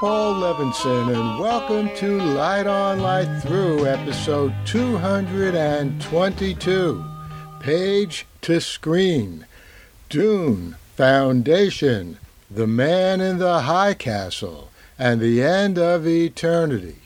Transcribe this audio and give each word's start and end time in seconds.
Paul 0.00 0.34
Levinson, 0.36 1.14
and 1.14 1.38
welcome 1.38 1.94
to 1.96 2.22
Light 2.22 2.66
On 2.66 3.00
Light 3.00 3.42
Through, 3.42 3.84
episode 3.84 4.54
222 4.64 7.04
Page 7.60 8.26
to 8.40 8.62
Screen, 8.62 9.44
Dune, 10.08 10.76
Foundation, 10.96 12.16
The 12.50 12.66
Man 12.66 13.20
in 13.20 13.36
the 13.36 13.60
High 13.60 13.92
Castle, 13.92 14.70
and 14.98 15.20
the 15.20 15.42
End 15.42 15.78
of 15.78 16.06
Eternity. 16.06 16.96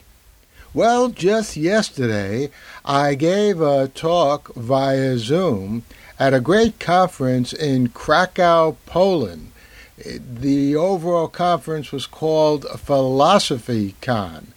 Well, 0.72 1.08
just 1.08 1.56
yesterday, 1.56 2.50
I 2.84 3.16
gave 3.16 3.60
a 3.60 3.88
talk 3.88 4.54
via 4.54 5.18
Zoom 5.18 5.82
at 6.16 6.32
a 6.32 6.38
great 6.38 6.78
conference 6.78 7.52
in 7.52 7.88
Krakow, 7.88 8.76
Poland 8.86 9.50
the 9.96 10.74
overall 10.74 11.28
conference 11.28 11.92
was 11.92 12.06
called 12.06 12.66
Philosophy 12.78 13.94
Con. 14.00 14.48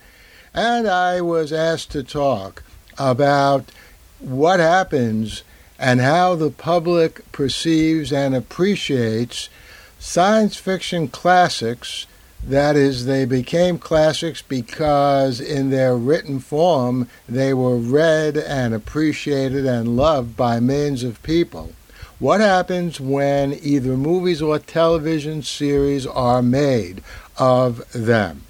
And 0.53 0.87
I 0.87 1.21
was 1.21 1.53
asked 1.53 1.91
to 1.91 2.03
talk 2.03 2.63
about 2.97 3.71
what 4.19 4.59
happens 4.59 5.43
and 5.77 6.01
how 6.01 6.35
the 6.35 6.49
public 6.49 7.31
perceives 7.31 8.11
and 8.11 8.35
appreciates 8.35 9.49
science 9.99 10.57
fiction 10.57 11.07
classics. 11.07 12.07
That 12.43 12.75
is, 12.75 13.05
they 13.05 13.25
became 13.25 13.77
classics 13.77 14.41
because 14.41 15.39
in 15.39 15.69
their 15.69 15.95
written 15.95 16.39
form 16.39 17.07
they 17.27 17.53
were 17.53 17.77
read 17.77 18.37
and 18.37 18.73
appreciated 18.73 19.65
and 19.65 19.95
loved 19.95 20.35
by 20.35 20.59
millions 20.59 21.03
of 21.03 21.21
people. 21.21 21.73
What 22.19 22.41
happens 22.41 22.99
when 22.99 23.53
either 23.61 23.95
movies 23.95 24.41
or 24.41 24.57
television 24.57 25.43
series 25.43 26.07
are 26.07 26.41
made 26.41 27.03
of 27.37 27.83
them? 27.93 28.41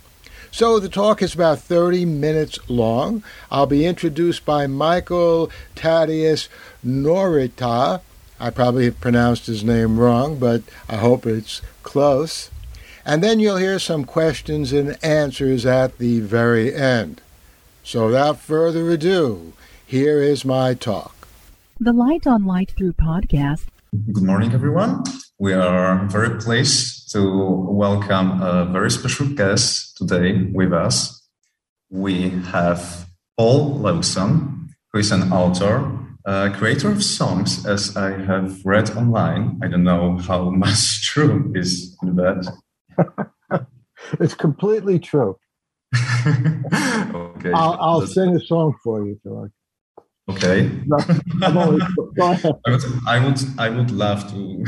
So 0.52 0.80
the 0.80 0.88
talk 0.88 1.22
is 1.22 1.36
about 1.36 1.60
30 1.60 2.06
minutes 2.06 2.58
long. 2.70 3.24
I'll 3.52 3.66
be 3.66 3.86
introduced 3.86 4.46
by 4.46 4.68
Michael 4.68 5.52
Tadeusz 5.76 6.48
Norita. 6.86 8.00
I 8.40 8.50
probably 8.52 8.86
have 8.86 9.02
pronounced 9.02 9.48
his 9.48 9.66
name 9.66 10.00
wrong, 10.00 10.40
but 10.40 10.62
I 10.88 10.96
hope 10.96 11.26
it's 11.26 11.62
close. 11.84 12.50
And 13.06 13.22
then 13.22 13.42
you'll 13.42 13.58
hear 13.58 13.80
some 13.80 14.06
questions 14.06 14.72
and 14.72 14.98
answers 15.04 15.66
at 15.66 15.98
the 15.98 16.22
very 16.22 16.74
end. 16.74 17.20
So 17.84 18.06
without 18.06 18.40
further 18.40 18.90
ado, 18.92 19.52
here 19.86 20.22
is 20.22 20.46
my 20.46 20.74
talk. 20.74 21.17
The 21.80 21.94
Light 21.94 22.26
on 22.26 22.44
Light 22.44 22.74
Through 22.76 22.94
podcast. 22.94 23.68
Good 24.12 24.24
morning, 24.24 24.52
everyone. 24.52 25.04
We 25.38 25.54
are 25.54 26.08
very 26.08 26.40
pleased 26.40 27.12
to 27.12 27.22
welcome 27.70 28.42
a 28.42 28.66
very 28.66 28.90
special 28.90 29.28
guest 29.28 29.96
today 29.96 30.50
with 30.52 30.74
us. 30.74 31.22
We 31.92 32.30
have 32.50 33.08
Paul 33.38 33.76
Lewson, 33.78 34.70
who 34.92 35.00
is 35.00 35.12
an 35.12 35.32
author, 35.32 35.92
a 36.26 36.50
creator 36.50 36.90
of 36.90 37.04
songs, 37.04 37.64
as 37.68 37.96
I 37.96 38.10
have 38.24 38.66
read 38.66 38.90
online. 38.98 39.60
I 39.62 39.68
don't 39.68 39.84
know 39.84 40.18
how 40.18 40.50
much 40.64 41.04
true 41.06 41.54
is 41.56 41.96
in 42.02 42.16
that. 42.16 42.58
it's 44.20 44.34
completely 44.34 44.98
true. 44.98 45.38
okay. 46.26 47.52
I'll, 47.54 47.78
I'll 47.80 48.08
sing 48.08 48.36
a 48.36 48.40
song 48.40 48.76
for 48.84 49.06
you 49.06 49.20
if 49.24 49.52
Okay. 50.30 50.70
I 51.42 51.50
would, 51.50 51.82
I 53.08 53.20
would, 53.20 53.40
I 53.58 53.70
would 53.70 53.92
love 53.92 54.30
to 54.32 54.36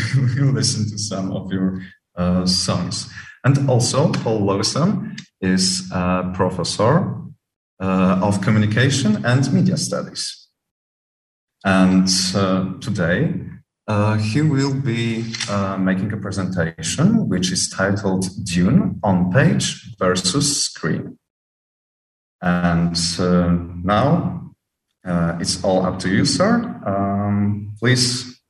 listen 0.53 0.90
to 0.90 0.97
some 0.97 1.31
of 1.31 1.52
your 1.52 1.81
uh, 2.16 2.46
songs. 2.46 3.12
And 3.44 3.70
also, 3.70 4.12
Paul 4.12 4.46
Lewson 4.46 5.16
is 5.42 5.90
a 5.92 6.31
professor 6.34 7.16
uh, 7.81 8.20
of 8.22 8.42
communication 8.42 9.25
and 9.25 9.52
media 9.53 9.78
studies. 9.78 10.47
And 11.66 12.08
uh, 12.36 12.74
today, 12.80 13.34
uh, 13.88 14.18
he 14.18 14.41
will 14.41 14.74
be 14.74 15.34
uh, 15.50 15.78
making 15.78 16.14
a 16.14 16.18
presentation 16.18 17.28
which 17.28 17.52
is 17.52 17.70
titled 17.70 18.26
Dune 18.44 19.00
on 19.03 19.31
page 19.31 19.96
versus 19.97 20.64
screen. 20.64 21.18
And 22.41 22.96
uh, 23.20 23.50
now 23.84 24.49
uh, 25.06 25.38
it's 25.40 25.64
all 25.64 25.86
up 25.86 26.00
to 26.00 26.10
you, 26.10 26.26
sir. 26.26 26.56
Um, 26.86 27.74
please 27.80 28.42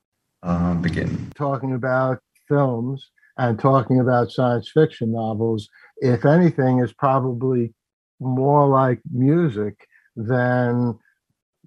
uh, 0.43 0.75
begin. 0.75 1.31
Talking 1.35 1.73
about 1.73 2.19
films 2.47 3.09
and 3.37 3.59
talking 3.59 3.99
about 3.99 4.31
science 4.31 4.69
fiction 4.69 5.11
novels, 5.11 5.69
if 5.97 6.25
anything, 6.25 6.79
is 6.79 6.93
probably 6.93 7.73
more 8.19 8.67
like 8.67 8.99
music 9.11 9.87
than 10.15 10.97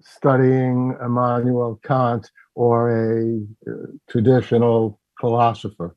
studying 0.01 0.95
Immanuel 1.03 1.79
Kant 1.83 2.29
or 2.55 2.91
a 2.91 3.41
uh, 3.67 3.73
traditional 4.09 4.99
philosopher. 5.19 5.95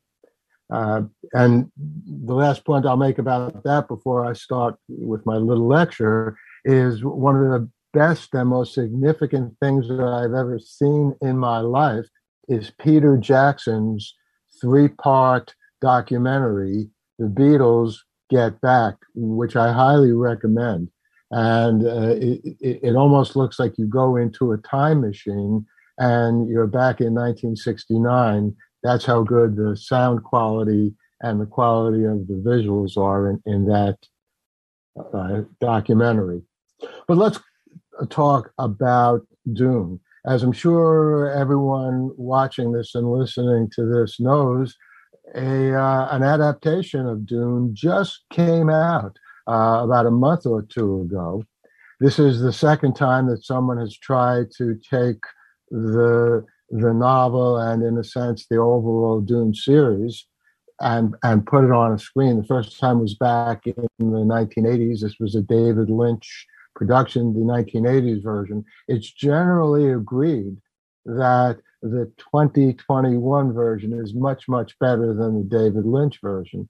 Uh, 0.69 1.03
and 1.33 1.71
the 1.77 2.33
last 2.33 2.65
point 2.65 2.85
I'll 2.85 2.97
make 2.97 3.19
about 3.19 3.63
that 3.63 3.87
before 3.87 4.25
I 4.25 4.33
start 4.33 4.75
with 4.89 5.25
my 5.25 5.35
little 5.35 5.67
lecture 5.67 6.37
is 6.65 7.03
one 7.03 7.35
of 7.37 7.51
the 7.51 7.69
best 7.93 8.33
and 8.33 8.49
most 8.49 8.73
significant 8.73 9.55
things 9.61 9.87
that 9.87 10.01
I've 10.01 10.33
ever 10.33 10.59
seen 10.59 11.15
in 11.21 11.37
my 11.37 11.59
life 11.59 12.05
is 12.47 12.71
Peter 12.79 13.17
Jackson's 13.17 14.13
three 14.61 14.87
part 14.87 15.53
documentary, 15.81 16.89
The 17.19 17.27
Beatles 17.27 17.95
Get 18.29 18.59
Back, 18.61 18.95
which 19.15 19.55
I 19.55 19.71
highly 19.71 20.11
recommend. 20.11 20.89
And 21.31 21.85
uh, 21.85 22.15
it, 22.15 22.41
it, 22.61 22.95
almost 22.95 23.35
looks 23.35 23.59
like 23.59 23.77
you 23.77 23.85
go 23.85 24.15
into 24.15 24.53
a 24.53 24.57
time 24.59 25.01
machine 25.01 25.65
and 25.97 26.47
you're 26.49 26.67
back 26.67 27.01
in 27.01 27.13
1969. 27.13 28.55
That's 28.81 29.05
how 29.05 29.23
good 29.23 29.57
the 29.57 29.75
sound 29.75 30.23
quality 30.23 30.93
and 31.19 31.41
the 31.41 31.45
quality 31.45 32.05
of 32.05 32.27
the 32.27 32.41
visuals 32.45 32.95
are 32.95 33.31
in, 33.31 33.41
in 33.45 33.65
that 33.65 33.97
uh, 35.13 35.41
documentary. 35.59 36.43
But 37.07 37.17
let's 37.17 37.39
talk 38.05 38.51
about 38.57 39.21
Dune. 39.53 39.99
As 40.25 40.43
I'm 40.43 40.51
sure 40.51 41.29
everyone 41.31 42.11
watching 42.17 42.73
this 42.73 42.95
and 42.95 43.09
listening 43.09 43.69
to 43.75 43.85
this 43.85 44.19
knows, 44.19 44.75
a 45.35 45.73
uh, 45.73 46.07
an 46.11 46.23
adaptation 46.23 47.05
of 47.05 47.25
Dune 47.25 47.71
just 47.73 48.23
came 48.29 48.69
out 48.69 49.17
uh, 49.47 49.81
about 49.83 50.05
a 50.05 50.11
month 50.11 50.45
or 50.45 50.61
two 50.61 51.01
ago. 51.01 51.43
This 51.99 52.19
is 52.19 52.41
the 52.41 52.53
second 52.53 52.95
time 52.95 53.27
that 53.27 53.43
someone 53.43 53.77
has 53.77 53.97
tried 53.97 54.47
to 54.57 54.75
take 54.89 55.19
the 55.71 56.45
the 56.69 56.93
novel 56.93 57.57
and, 57.57 57.81
in 57.83 57.97
a 57.97 58.03
sense, 58.03 58.45
the 58.49 58.57
overall 58.57 59.21
Dune 59.21 59.53
series 59.53 60.25
and 60.79 61.15
and 61.23 61.45
put 61.45 61.63
it 61.63 61.71
on 61.71 61.93
a 61.93 61.99
screen. 61.99 62.37
The 62.37 62.47
first 62.47 62.79
time 62.79 62.99
was 62.99 63.15
back 63.15 63.65
in 63.65 63.87
the 63.97 64.25
1980s. 64.25 65.01
This 65.01 65.15
was 65.19 65.35
a 65.35 65.41
David 65.41 65.89
Lynch 65.89 66.45
production, 66.77 67.33
the 67.33 67.39
1980s 67.39 68.23
version, 68.23 68.63
it's 68.87 69.11
generally 69.11 69.91
agreed 69.91 70.57
that 71.05 71.57
the 71.81 72.11
2021 72.17 73.53
version 73.53 73.93
is 73.93 74.13
much, 74.13 74.47
much 74.47 74.77
better 74.79 75.13
than 75.13 75.39
the 75.39 75.43
David 75.43 75.85
Lynch 75.85 76.19
version, 76.21 76.69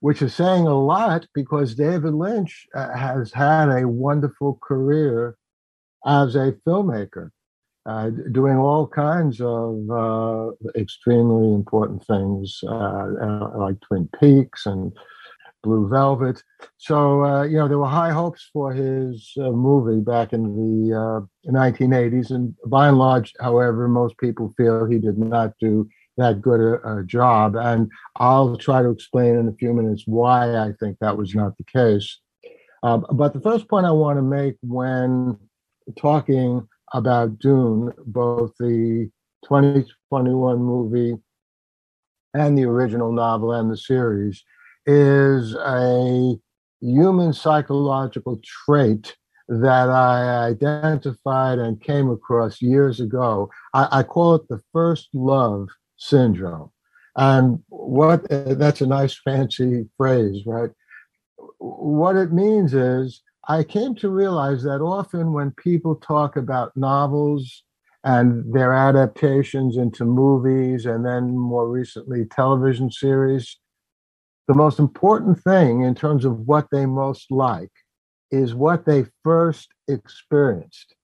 which 0.00 0.22
is 0.22 0.34
saying 0.34 0.66
a 0.66 0.78
lot 0.78 1.26
because 1.34 1.74
David 1.74 2.14
Lynch 2.14 2.66
uh, 2.74 2.96
has 2.96 3.32
had 3.32 3.68
a 3.68 3.86
wonderful 3.86 4.58
career 4.62 5.36
as 6.06 6.34
a 6.34 6.52
filmmaker. 6.66 7.30
Uh, 7.84 8.10
doing 8.32 8.56
all 8.56 8.84
kinds 8.84 9.40
of 9.40 9.88
uh, 9.88 10.50
extremely 10.74 11.54
important 11.54 12.04
things 12.04 12.58
uh, 12.68 13.06
like 13.56 13.80
Twin 13.80 14.08
Peaks 14.18 14.66
and 14.66 14.92
Blue 15.66 15.88
Velvet. 15.88 16.42
So, 16.76 17.24
uh, 17.24 17.42
you 17.42 17.58
know, 17.58 17.66
there 17.66 17.78
were 17.78 17.86
high 17.88 18.12
hopes 18.12 18.48
for 18.52 18.72
his 18.72 19.32
uh, 19.36 19.50
movie 19.50 20.00
back 20.00 20.32
in 20.32 20.54
the 20.54 21.28
1980s. 21.50 22.30
Uh, 22.30 22.34
and 22.36 22.54
by 22.66 22.86
and 22.88 22.98
large, 22.98 23.34
however, 23.40 23.88
most 23.88 24.16
people 24.18 24.54
feel 24.56 24.86
he 24.86 24.98
did 24.98 25.18
not 25.18 25.54
do 25.60 25.88
that 26.16 26.40
good 26.40 26.60
a, 26.60 26.98
a, 26.98 27.04
job. 27.04 27.56
And 27.56 27.90
I'll 28.16 28.56
try 28.56 28.80
to 28.80 28.90
explain 28.90 29.34
in 29.34 29.48
a 29.48 29.52
few 29.54 29.72
minutes 29.74 30.04
why 30.06 30.56
I 30.56 30.72
think 30.78 30.98
that 31.00 31.16
was 31.16 31.34
not 31.34 31.58
the 31.58 31.64
case. 31.64 32.20
Um, 32.82 33.04
but 33.12 33.32
the 33.32 33.40
first 33.40 33.68
point 33.68 33.86
I 33.86 33.90
want 33.90 34.18
to 34.18 34.22
make 34.22 34.56
when 34.62 35.36
talking 35.98 36.66
about 36.94 37.38
Dune, 37.40 37.92
both 38.06 38.52
the 38.60 39.10
2021 39.44 40.58
movie 40.58 41.16
and 42.34 42.56
the 42.56 42.64
original 42.64 43.12
novel 43.12 43.52
and 43.52 43.70
the 43.70 43.76
series, 43.76 44.44
is 44.86 45.54
a 45.54 46.36
human 46.80 47.32
psychological 47.32 48.40
trait 48.44 49.16
that 49.48 49.88
I 49.88 50.46
identified 50.48 51.58
and 51.58 51.80
came 51.80 52.10
across 52.10 52.60
years 52.60 53.00
ago. 53.00 53.50
I, 53.74 53.88
I, 53.92 54.02
call 54.02 54.34
it 54.34 54.48
the 54.48 54.60
first 54.72 55.08
love 55.12 55.68
syndrome. 55.96 56.70
And 57.14 57.62
what 57.68 58.26
that's 58.28 58.80
a 58.80 58.86
nice 58.86 59.18
fancy 59.24 59.88
phrase, 59.96 60.42
right? 60.46 60.70
what 61.58 62.16
it 62.16 62.32
means 62.32 62.74
is 62.74 63.22
I 63.48 63.62
came 63.62 63.94
to 63.96 64.08
realize 64.08 64.62
that 64.64 64.80
often 64.80 65.32
when 65.32 65.52
people 65.52 65.96
talk 65.96 66.36
about 66.36 66.76
novels 66.76 67.62
and 68.04 68.52
their 68.52 68.72
adaptations 68.72 69.76
into 69.76 70.04
movies 70.04 70.86
and 70.86 71.04
then 71.04 71.36
more 71.36 71.68
recently 71.68 72.24
television 72.24 72.90
series, 72.90 73.58
the 74.48 74.54
most 74.54 74.78
important 74.78 75.42
thing 75.42 75.82
in 75.82 75.94
terms 75.94 76.24
of 76.24 76.40
what 76.40 76.68
they 76.70 76.86
most 76.86 77.30
like 77.30 77.72
is 78.30 78.54
what 78.54 78.86
they 78.86 79.04
first 79.24 79.68
experienced. 79.88 80.94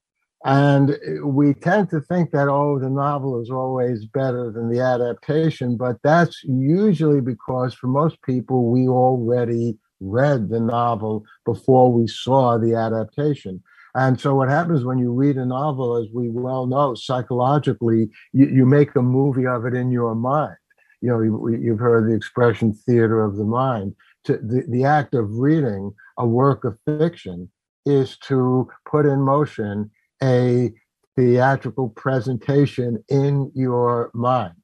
And 0.44 0.98
we 1.24 1.54
tend 1.54 1.90
to 1.90 2.00
think 2.00 2.32
that, 2.32 2.48
oh, 2.48 2.78
the 2.80 2.90
novel 2.90 3.40
is 3.40 3.50
always 3.50 4.06
better 4.06 4.50
than 4.50 4.70
the 4.70 4.80
adaptation, 4.80 5.76
but 5.76 5.98
that's 6.02 6.42
usually 6.44 7.20
because 7.20 7.74
for 7.74 7.86
most 7.86 8.20
people, 8.22 8.70
we 8.70 8.88
already 8.88 9.78
read 10.00 10.48
the 10.48 10.58
novel 10.58 11.24
before 11.44 11.92
we 11.92 12.08
saw 12.08 12.58
the 12.58 12.74
adaptation. 12.74 13.62
And 13.94 14.20
so, 14.20 14.34
what 14.34 14.48
happens 14.48 14.84
when 14.84 14.98
you 14.98 15.12
read 15.12 15.36
a 15.36 15.46
novel, 15.46 15.96
as 15.96 16.08
we 16.12 16.28
well 16.28 16.66
know, 16.66 16.94
psychologically, 16.94 18.08
you, 18.32 18.46
you 18.46 18.66
make 18.66 18.96
a 18.96 19.02
movie 19.02 19.46
of 19.46 19.64
it 19.66 19.74
in 19.74 19.92
your 19.92 20.14
mind. 20.16 20.56
You 21.02 21.08
know, 21.10 21.49
you, 21.49 21.70
have 21.72 21.81
heard 21.81 22.08
the 22.08 22.14
expression 22.14 22.72
theater 22.72 23.22
of 23.22 23.37
the 23.37 23.44
mind. 23.44 23.94
To, 24.25 24.34
the, 24.34 24.64
the 24.69 24.84
act 24.84 25.14
of 25.14 25.28
reading 25.32 25.93
a 26.16 26.26
work 26.26 26.64
of 26.64 26.78
fiction 26.87 27.50
is 27.84 28.16
to 28.19 28.69
put 28.88 29.04
in 29.04 29.20
motion 29.20 29.90
a 30.22 30.70
theatrical 31.16 31.88
presentation 31.90 33.02
in 33.08 33.50
your 33.54 34.10
mind. 34.14 34.54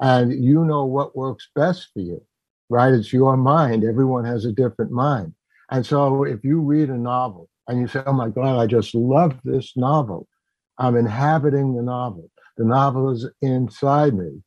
And 0.00 0.42
you 0.42 0.64
know 0.64 0.84
what 0.84 1.14
works 1.14 1.48
best 1.54 1.90
for 1.92 2.00
you, 2.00 2.22
right? 2.70 2.92
It's 2.92 3.12
your 3.12 3.36
mind. 3.36 3.84
Everyone 3.84 4.24
has 4.24 4.44
a 4.44 4.52
different 4.52 4.90
mind. 4.90 5.34
And 5.70 5.86
so 5.86 6.24
if 6.24 6.42
you 6.42 6.60
read 6.60 6.88
a 6.90 6.98
novel 6.98 7.48
and 7.68 7.80
you 7.80 7.86
say, 7.86 8.02
oh 8.06 8.12
my 8.12 8.28
God, 8.28 8.60
I 8.60 8.66
just 8.66 8.94
love 8.94 9.38
this 9.44 9.76
novel, 9.76 10.26
I'm 10.78 10.96
inhabiting 10.96 11.74
the 11.74 11.82
novel, 11.82 12.30
the 12.56 12.64
novel 12.64 13.10
is 13.10 13.28
inside 13.40 14.14
me. 14.14 14.42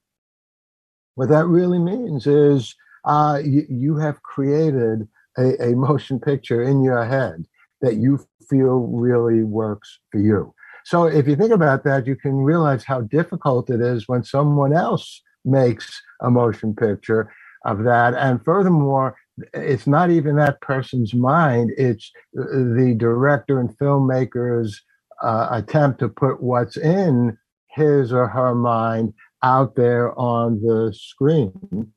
What 1.16 1.30
that 1.30 1.46
really 1.46 1.80
means 1.80 2.28
is 2.28 2.76
uh, 3.06 3.42
you, 3.44 3.66
you 3.70 3.96
have 3.98 4.22
created 4.24 5.08
a, 5.38 5.72
a 5.72 5.76
motion 5.76 6.20
picture 6.20 6.62
in 6.62 6.84
your 6.84 7.04
head 7.06 7.46
that 7.82 7.96
you 7.96 8.20
feel 8.50 8.88
really 8.88 9.44
works 9.44 10.00
for 10.12 10.20
you. 10.20 10.54
So 10.86 11.06
if 11.06 11.28
you 11.28 11.36
think 11.36 11.52
about 11.52 11.84
that, 11.86 12.06
you 12.06 12.16
can 12.16 12.36
realize 12.36 12.84
how 12.84 13.02
difficult 13.02 13.70
it 13.70 13.82
is 13.82 14.08
when 14.08 14.24
someone 14.24 14.74
else 14.74 15.22
makes 15.44 16.02
a 16.22 16.30
motion 16.30 16.76
picture 16.76 17.32
of 17.66 17.84
that. 17.84 18.14
And 18.14 18.44
furthermore, 18.44 19.16
it's 19.54 19.88
not 19.88 20.12
even 20.12 20.36
that 20.38 20.62
person's 20.62 21.14
mind, 21.14 21.72
it's 21.78 22.12
the 22.34 22.96
director 22.98 23.60
and 23.60 23.76
filmmaker's 23.78 24.82
uh, 25.24 25.48
attempt 25.52 26.00
to 26.00 26.10
put 26.10 26.42
what's 26.42 26.78
in 26.78 27.38
his 27.76 28.12
or 28.12 28.28
her 28.28 28.56
mind 28.56 29.14
out 29.44 29.76
there 29.76 30.18
on 30.18 30.62
the 30.62 30.94
screen. 30.98 31.94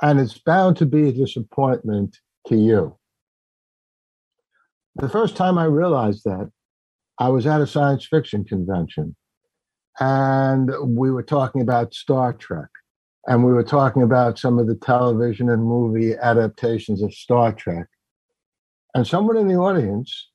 And 0.00 0.18
it's 0.18 0.38
bound 0.38 0.76
to 0.78 0.86
be 0.86 1.08
a 1.08 1.12
disappointment 1.12 2.18
to 2.48 2.56
you. 2.56 2.96
The 4.96 5.08
first 5.08 5.36
time 5.36 5.58
I 5.58 5.64
realized 5.64 6.24
that, 6.24 6.50
I 7.18 7.28
was 7.28 7.46
at 7.46 7.60
a 7.60 7.66
science 7.66 8.04
fiction 8.04 8.44
convention 8.44 9.14
and 10.00 10.70
we 10.82 11.10
were 11.10 11.22
talking 11.22 11.60
about 11.60 11.94
Star 11.94 12.32
Trek 12.32 12.68
and 13.26 13.44
we 13.44 13.52
were 13.52 13.62
talking 13.62 14.02
about 14.02 14.38
some 14.38 14.58
of 14.58 14.66
the 14.66 14.74
television 14.74 15.48
and 15.48 15.62
movie 15.62 16.14
adaptations 16.16 17.02
of 17.02 17.14
Star 17.14 17.52
Trek. 17.52 17.86
And 18.94 19.06
someone 19.06 19.36
in 19.36 19.46
the 19.46 19.54
audience, 19.54 20.30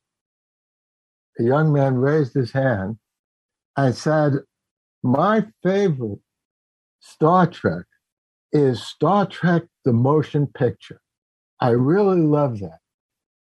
a 1.38 1.42
young 1.42 1.72
man, 1.72 1.96
raised 1.96 2.34
his 2.34 2.52
hand 2.52 2.98
and 3.76 3.94
said, 3.94 4.32
My 5.02 5.46
favorite 5.62 6.20
Star 7.00 7.46
Trek 7.46 7.84
is 8.52 8.82
Star 8.82 9.26
Trek 9.26 9.64
the 9.84 9.92
Motion 9.92 10.46
Picture. 10.46 11.00
I 11.60 11.70
really 11.70 12.20
love 12.20 12.60
that 12.60 12.78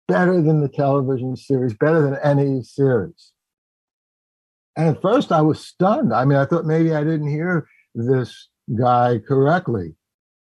better 0.07 0.41
than 0.41 0.61
the 0.61 0.69
television 0.69 1.35
series, 1.35 1.73
better 1.73 2.01
than 2.01 2.17
any 2.23 2.63
series. 2.63 3.33
And 4.75 4.95
at 4.95 5.01
first 5.01 5.31
I 5.31 5.41
was 5.41 5.59
stunned. 5.59 6.13
I 6.13 6.25
mean, 6.25 6.37
I 6.37 6.45
thought 6.45 6.65
maybe 6.65 6.93
I 6.93 7.03
didn't 7.03 7.29
hear 7.29 7.67
this 7.95 8.49
guy 8.77 9.19
correctly. 9.27 9.95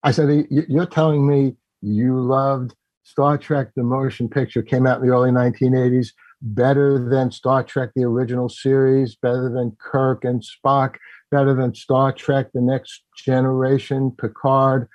I 0.03 0.11
said, 0.11 0.47
You're 0.50 0.87
telling 0.87 1.26
me 1.26 1.56
you 1.81 2.20
loved 2.20 2.75
Star 3.05 3.38
Trek, 3.38 3.69
the 3.76 3.85
motion 3.85 4.29
picture, 4.29 4.62
came 4.62 4.87
out 4.87 5.00
in 5.00 5.06
the 5.06 5.14
early 5.14 5.31
1980s, 5.31 6.08
better 6.43 7.09
than 7.09 7.31
Star 7.31 7.62
Trek, 7.62 7.91
the 7.94 8.05
original 8.05 8.49
series, 8.49 9.17
better 9.17 9.50
than 9.50 9.77
Kirk 9.81 10.25
and 10.25 10.43
Spock, 10.43 10.97
better 11.31 11.55
than 11.55 11.75
Star 11.75 12.12
Trek, 12.12 12.49
the 12.53 12.61
next 12.61 13.03
generation, 13.17 14.11
Picard 14.11 14.88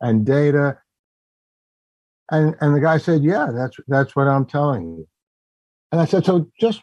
and 0.00 0.24
Data. 0.24 0.78
And 2.30 2.56
and 2.60 2.74
the 2.74 2.80
guy 2.80 2.98
said, 2.98 3.22
"Yeah, 3.22 3.50
that's 3.54 3.76
that's 3.86 4.16
what 4.16 4.26
I'm 4.26 4.46
telling 4.46 4.84
you." 4.84 5.08
And 5.92 6.00
I 6.00 6.06
said, 6.06 6.24
"So 6.24 6.50
just 6.58 6.82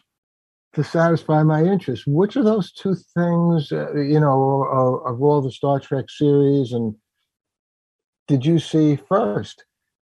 to 0.74 0.82
satisfy 0.82 1.42
my 1.42 1.62
interest, 1.62 2.04
which 2.06 2.36
of 2.36 2.44
those 2.44 2.72
two 2.72 2.96
things, 3.14 3.70
uh, 3.70 3.94
you 3.94 4.18
know, 4.18 4.64
of, 4.64 5.14
of 5.14 5.22
all 5.22 5.40
the 5.40 5.52
Star 5.52 5.78
Trek 5.78 6.06
series, 6.08 6.72
and 6.72 6.94
did 8.26 8.46
you 8.46 8.58
see 8.58 8.96
first? 8.96 9.64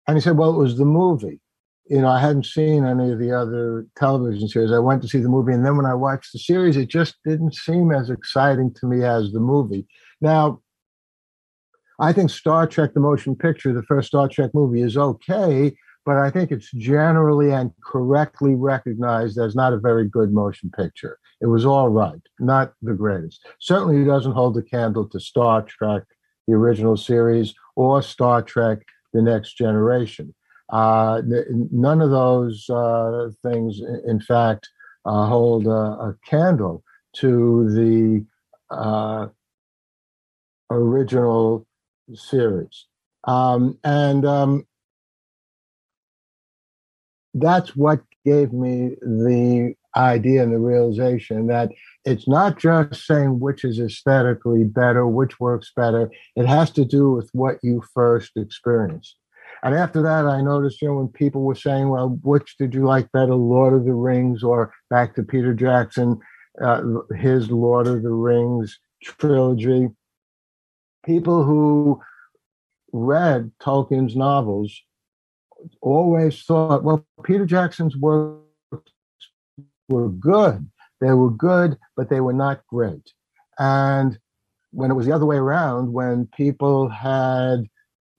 And 0.08 0.16
he 0.16 0.20
said, 0.20 0.36
"Well, 0.36 0.50
it 0.50 0.58
was 0.58 0.78
the 0.78 0.84
movie." 0.84 1.40
You 1.90 2.00
know, 2.00 2.08
I 2.08 2.20
hadn't 2.20 2.46
seen 2.46 2.84
any 2.84 3.10
of 3.10 3.18
the 3.18 3.32
other 3.32 3.84
television 3.96 4.46
series. 4.46 4.70
I 4.70 4.78
went 4.78 5.02
to 5.02 5.08
see 5.08 5.18
the 5.18 5.28
movie, 5.28 5.52
and 5.52 5.66
then 5.66 5.76
when 5.76 5.86
I 5.86 5.94
watched 5.94 6.32
the 6.32 6.38
series, 6.38 6.76
it 6.76 6.86
just 6.86 7.16
didn't 7.24 7.56
seem 7.56 7.90
as 7.90 8.10
exciting 8.10 8.72
to 8.74 8.86
me 8.86 9.02
as 9.02 9.32
the 9.32 9.40
movie. 9.40 9.88
Now, 10.20 10.60
I 11.98 12.12
think 12.12 12.30
Star 12.30 12.68
Trek, 12.68 12.94
the 12.94 13.00
motion 13.00 13.34
picture, 13.34 13.72
the 13.72 13.82
first 13.82 14.06
Star 14.06 14.28
Trek 14.28 14.52
movie, 14.54 14.82
is 14.82 14.96
okay, 14.96 15.74
but 16.06 16.16
I 16.16 16.30
think 16.30 16.52
it's 16.52 16.70
generally 16.70 17.50
and 17.50 17.72
correctly 17.84 18.54
recognized 18.54 19.36
as 19.38 19.56
not 19.56 19.72
a 19.72 19.78
very 19.78 20.08
good 20.08 20.32
motion 20.32 20.70
picture. 20.70 21.18
It 21.40 21.46
was 21.46 21.66
all 21.66 21.88
right, 21.88 22.22
not 22.38 22.72
the 22.82 22.94
greatest. 22.94 23.44
Certainly 23.58 24.02
it 24.02 24.06
doesn't 24.06 24.32
hold 24.32 24.56
a 24.56 24.62
candle 24.62 25.08
to 25.08 25.18
Star 25.18 25.62
Trek, 25.62 26.04
the 26.46 26.54
original 26.54 26.96
series, 26.96 27.52
or 27.74 28.00
Star 28.00 28.42
Trek, 28.42 28.78
the 29.12 29.22
next 29.22 29.56
generation. 29.56 30.36
Uh, 30.70 31.22
none 31.72 32.00
of 32.00 32.10
those 32.10 32.68
uh, 32.70 33.28
things, 33.42 33.80
in 34.06 34.20
fact, 34.20 34.68
uh, 35.04 35.26
hold 35.26 35.66
a, 35.66 35.70
a, 35.70 36.16
candle 36.26 36.84
to 37.16 37.68
the 37.70 38.24
uh, 38.74 39.26
original 40.70 41.66
series. 42.14 42.86
Um, 43.24 43.78
and 43.82 44.24
um, 44.24 44.66
that's 47.34 47.74
what 47.74 48.00
gave 48.24 48.52
me 48.52 48.96
the 49.00 49.74
idea 49.96 50.42
and 50.42 50.52
the 50.52 50.58
realization 50.58 51.48
that 51.48 51.72
it's 52.04 52.28
not 52.28 52.58
just 52.58 53.06
saying 53.06 53.40
which 53.40 53.64
is 53.64 53.78
aesthetically 53.80 54.64
better, 54.64 55.06
which 55.06 55.40
works 55.40 55.72
better. 55.74 56.10
It 56.36 56.46
has 56.46 56.70
to 56.72 56.84
do 56.84 57.10
with 57.10 57.28
what 57.32 57.56
you 57.62 57.82
first 57.92 58.32
experienced. 58.36 59.16
And 59.62 59.74
after 59.74 60.02
that, 60.02 60.26
I 60.26 60.40
noticed, 60.40 60.80
you 60.80 60.88
know, 60.88 60.94
when 60.96 61.08
people 61.08 61.42
were 61.42 61.54
saying, 61.54 61.88
well, 61.88 62.18
which 62.22 62.56
did 62.56 62.74
you 62.74 62.84
like 62.84 63.12
better, 63.12 63.34
Lord 63.34 63.74
of 63.74 63.84
the 63.84 63.94
Rings 63.94 64.42
or 64.42 64.72
back 64.88 65.14
to 65.14 65.22
Peter 65.22 65.52
Jackson, 65.52 66.18
uh, 66.62 66.82
his 67.16 67.50
Lord 67.50 67.86
of 67.86 68.02
the 68.02 68.10
Rings 68.10 68.78
trilogy? 69.02 69.88
People 71.04 71.44
who 71.44 72.00
read 72.92 73.52
Tolkien's 73.60 74.16
novels 74.16 74.80
always 75.82 76.42
thought, 76.42 76.82
well, 76.82 77.04
Peter 77.22 77.44
Jackson's 77.44 77.96
works 77.96 78.40
were 79.88 80.08
good. 80.08 80.70
They 81.00 81.12
were 81.12 81.30
good, 81.30 81.78
but 81.96 82.08
they 82.08 82.20
were 82.20 82.32
not 82.32 82.66
great. 82.66 83.12
And 83.58 84.18
when 84.70 84.90
it 84.90 84.94
was 84.94 85.06
the 85.06 85.12
other 85.12 85.26
way 85.26 85.36
around, 85.36 85.92
when 85.92 86.28
people 86.34 86.88
had 86.88 87.64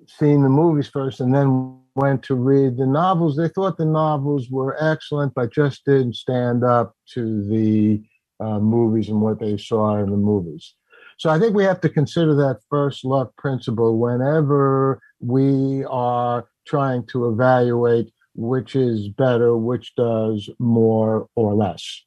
seen 0.07 0.43
the 0.43 0.49
movies 0.49 0.87
first 0.87 1.19
and 1.19 1.33
then 1.33 1.79
went 1.95 2.23
to 2.23 2.35
read 2.35 2.77
the 2.77 2.85
novels, 2.85 3.35
they 3.35 3.49
thought 3.49 3.77
the 3.77 3.85
novels 3.85 4.49
were 4.49 4.77
excellent, 4.81 5.33
but 5.33 5.53
just 5.53 5.85
didn't 5.85 6.15
stand 6.15 6.63
up 6.63 6.95
to 7.13 7.43
the 7.47 8.01
uh, 8.39 8.59
movies 8.59 9.09
and 9.09 9.21
what 9.21 9.39
they 9.39 9.57
saw 9.57 9.97
in 9.97 10.09
the 10.09 10.17
movies. 10.17 10.73
So 11.17 11.29
I 11.29 11.37
think 11.37 11.55
we 11.55 11.63
have 11.63 11.81
to 11.81 11.89
consider 11.89 12.33
that 12.35 12.61
first 12.69 13.05
love 13.05 13.29
principle 13.37 13.99
whenever 13.99 14.99
we 15.19 15.83
are 15.85 16.47
trying 16.65 17.05
to 17.07 17.29
evaluate 17.29 18.11
which 18.35 18.75
is 18.75 19.09
better, 19.09 19.57
which 19.57 19.93
does 19.95 20.49
more 20.59 21.27
or 21.35 21.53
less. 21.53 22.03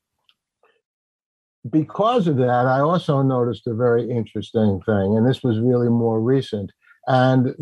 Because 1.68 2.26
of 2.26 2.36
that, 2.38 2.66
I 2.66 2.80
also 2.80 3.22
noticed 3.22 3.66
a 3.66 3.74
very 3.74 4.10
interesting 4.10 4.80
thing, 4.84 5.16
and 5.16 5.26
this 5.26 5.42
was 5.42 5.58
really 5.58 5.88
more 5.88 6.20
recent, 6.20 6.72
and 7.06 7.54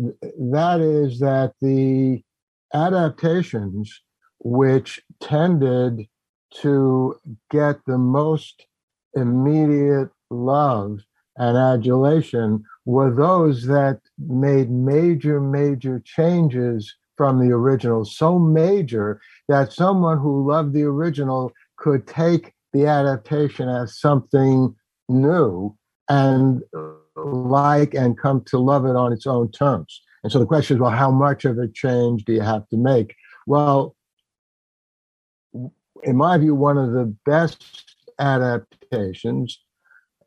that 0.51 0.79
is 0.79 1.19
that 1.19 1.53
the 1.61 2.21
adaptations 2.73 4.01
which 4.39 5.01
tended 5.21 6.07
to 6.61 7.15
get 7.49 7.79
the 7.85 7.97
most 7.97 8.65
immediate 9.15 10.09
love 10.29 10.99
and 11.37 11.57
adulation 11.57 12.63
were 12.85 13.13
those 13.13 13.65
that 13.65 13.99
made 14.17 14.69
major, 14.69 15.39
major 15.39 16.01
changes 16.05 16.95
from 17.15 17.39
the 17.39 17.53
original, 17.53 18.05
so 18.05 18.39
major 18.39 19.21
that 19.47 19.71
someone 19.71 20.19
who 20.19 20.47
loved 20.49 20.73
the 20.73 20.83
original 20.83 21.51
could 21.77 22.07
take 22.07 22.53
the 22.73 22.85
adaptation 22.85 23.69
as 23.69 23.99
something 23.99 24.75
new 25.07 25.75
and 26.09 26.63
like 27.15 27.93
and 27.93 28.17
come 28.17 28.43
to 28.47 28.57
love 28.57 28.85
it 28.85 28.95
on 28.95 29.13
its 29.13 29.27
own 29.27 29.51
terms. 29.51 30.01
And 30.23 30.31
so 30.31 30.39
the 30.39 30.45
question 30.45 30.77
is, 30.77 30.81
well, 30.81 30.91
how 30.91 31.11
much 31.11 31.45
of 31.45 31.57
a 31.57 31.67
change 31.67 32.25
do 32.25 32.33
you 32.33 32.41
have 32.41 32.67
to 32.69 32.77
make? 32.77 33.15
Well, 33.45 33.95
in 36.03 36.15
my 36.15 36.37
view, 36.37 36.55
one 36.55 36.77
of 36.77 36.91
the 36.91 37.13
best 37.25 37.95
adaptations 38.19 39.59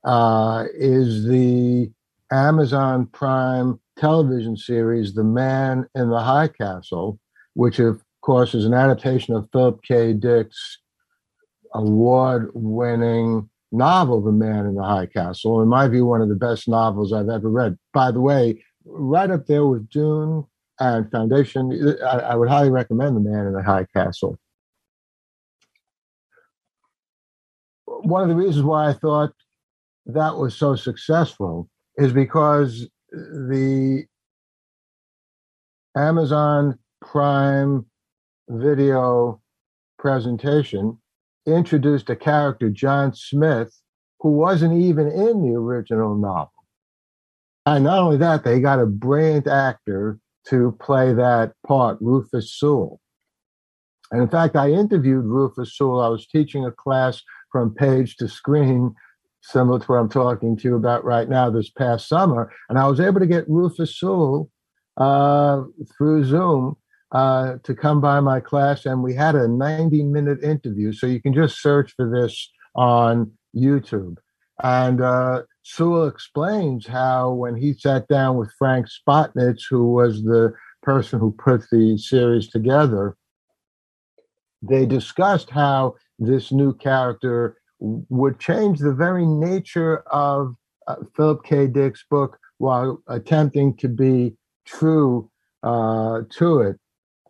uh, 0.05 0.65
is 0.75 1.27
the 1.27 1.91
Amazon 2.31 3.07
Prime 3.07 3.81
television 3.97 4.57
series, 4.57 5.15
The 5.15 5.25
Man 5.25 5.87
in 5.95 6.11
the 6.11 6.21
High 6.21 6.49
Castle, 6.49 7.19
which, 7.55 7.79
of 7.79 8.03
course, 8.21 8.55
is 8.55 8.65
an 8.65 8.75
adaptation 8.75 9.35
of 9.35 9.49
Philip 9.53 9.83
K. 9.83 10.13
Dick's 10.13 10.79
award 11.75 12.51
winning 12.55 13.49
novel, 13.77 14.21
The 14.21 14.33
Man 14.33 14.67
in 14.67 14.75
the 14.75 14.83
High 14.83 15.07
Castle. 15.07 15.63
In 15.63 15.69
my 15.69 15.87
view, 15.89 16.07
one 16.07 16.23
of 16.23 16.29
the 16.29 16.35
best 16.35 16.69
novels 16.69 17.13
I've 17.13 17.29
ever 17.29 17.49
read. 17.49 17.77
By 17.93 18.11
the 18.11 18.21
way, 18.21 18.63
right 18.85 19.31
up 19.31 19.47
there 19.47 19.67
with 19.67 19.89
Dune 19.89 20.45
and 20.81 21.11
Foundation, 21.11 21.97
I, 22.05 22.19
I 22.19 22.35
would 22.35 22.49
highly 22.49 22.71
recommend 22.71 23.17
The 23.17 23.21
Man 23.21 23.47
in 23.47 23.53
the 23.53 23.63
High 23.63 23.87
Castle. 23.95 24.39
One 27.87 28.23
of 28.23 28.29
the 28.29 28.37
reasons 28.37 28.65
why 28.65 28.89
I 28.89 28.93
thought 28.93 29.33
that 30.07 30.37
was 30.37 30.57
so 30.57 30.77
successful 30.77 31.69
is 31.97 32.13
because 32.13 32.89
the 33.11 34.05
Amazon 35.97 36.79
Prime 37.01 37.87
video 38.49 39.41
presentation 39.99 40.99
introduced 41.47 42.11
a 42.11 42.17
character, 42.17 42.71
John 42.71 43.15
Smith, 43.15 43.81
who 44.21 44.31
wasn't 44.31 44.81
even 44.81 45.09
in 45.09 45.43
the 45.43 45.57
original 45.57 46.15
novel. 46.15 46.53
And 47.65 47.85
not 47.85 47.99
only 47.99 48.17
that, 48.19 48.45
they 48.45 48.61
got 48.61 48.81
a 48.81 48.87
brilliant 48.87 49.47
actor 49.47 50.19
to 50.49 50.77
play 50.81 51.13
that 51.13 51.53
part, 51.67 51.99
Rufus 52.01 52.53
Sewell. 52.53 53.01
And 54.13 54.23
in 54.23 54.29
fact, 54.29 54.55
I 54.55 54.71
interviewed 54.71 55.25
Rufus 55.25 55.77
Sewell. 55.77 56.01
I 56.01 56.09
was 56.09 56.27
teaching 56.27 56.65
a 56.65 56.71
class 56.71 57.23
from 57.51 57.75
page 57.75 58.17
to 58.17 58.29
screen, 58.29 58.95
similar 59.43 59.81
to 59.81 59.87
what 59.87 59.99
I'm 59.99 60.09
talking 60.09 60.57
to 60.57 60.69
you 60.69 60.77
about 60.77 61.05
right 61.05 61.29
now 61.29 61.51
this 61.51 61.71
past 61.71 62.09
summer. 62.09 62.53
And 62.69 62.79
I 62.79 62.87
was 62.87 63.01
able 63.01 63.19
to 63.19 63.27
get 63.27 63.49
Rufus 63.49 63.99
Sewell 63.99 64.49
uh, 64.97 65.63
through 65.97 66.25
Zoom 66.25 66.77
uh, 67.13 67.57
to 67.63 67.75
come 67.75 68.01
by 68.01 68.21
my 68.21 68.41
class, 68.41 68.87
and 68.87 69.03
we 69.03 69.15
had 69.15 69.35
a 69.35 69.49
90 69.49 70.03
minute 70.05 70.43
interview. 70.43 70.93
So 70.93 71.07
you 71.07 71.21
can 71.21 71.35
just 71.35 71.61
search 71.63 71.93
for 71.97 72.09
this 72.09 72.51
on 72.75 73.33
YouTube. 73.55 74.17
And 74.63 75.01
uh, 75.01 75.43
Sewell 75.63 76.09
explains 76.09 76.87
how 76.87 77.33
when 77.33 77.57
he 77.57 77.75
sat 77.75 78.09
down 78.09 78.37
with 78.37 78.53
Frank 78.59 78.87
Spotnitz, 78.87 79.63
who 79.69 79.93
was 79.93 80.23
the 80.23 80.53
person 80.83 81.21
who 81.21 81.33
put 81.33 81.69
the 81.71 81.99
series 81.99 82.49
together, 82.49 83.17
they 84.63 84.87
discussed 84.87 85.51
how 85.51 85.95
this 86.19 86.51
new 86.51 86.73
character 86.75 87.59
would 87.81 88.41
change 88.41 88.79
the 88.79 88.95
very 88.95 89.27
nature 89.27 89.99
of 90.11 90.55
uh, 90.87 90.97
Philip 91.15 91.45
K. 91.45 91.67
Dick's 91.67 92.05
book 92.11 92.39
while 92.59 93.03
attempting 93.09 93.77
to 93.77 93.89
be 93.89 94.35
true 94.65 95.31
uh, 95.63 96.23
to 96.31 96.61
it. 96.61 96.77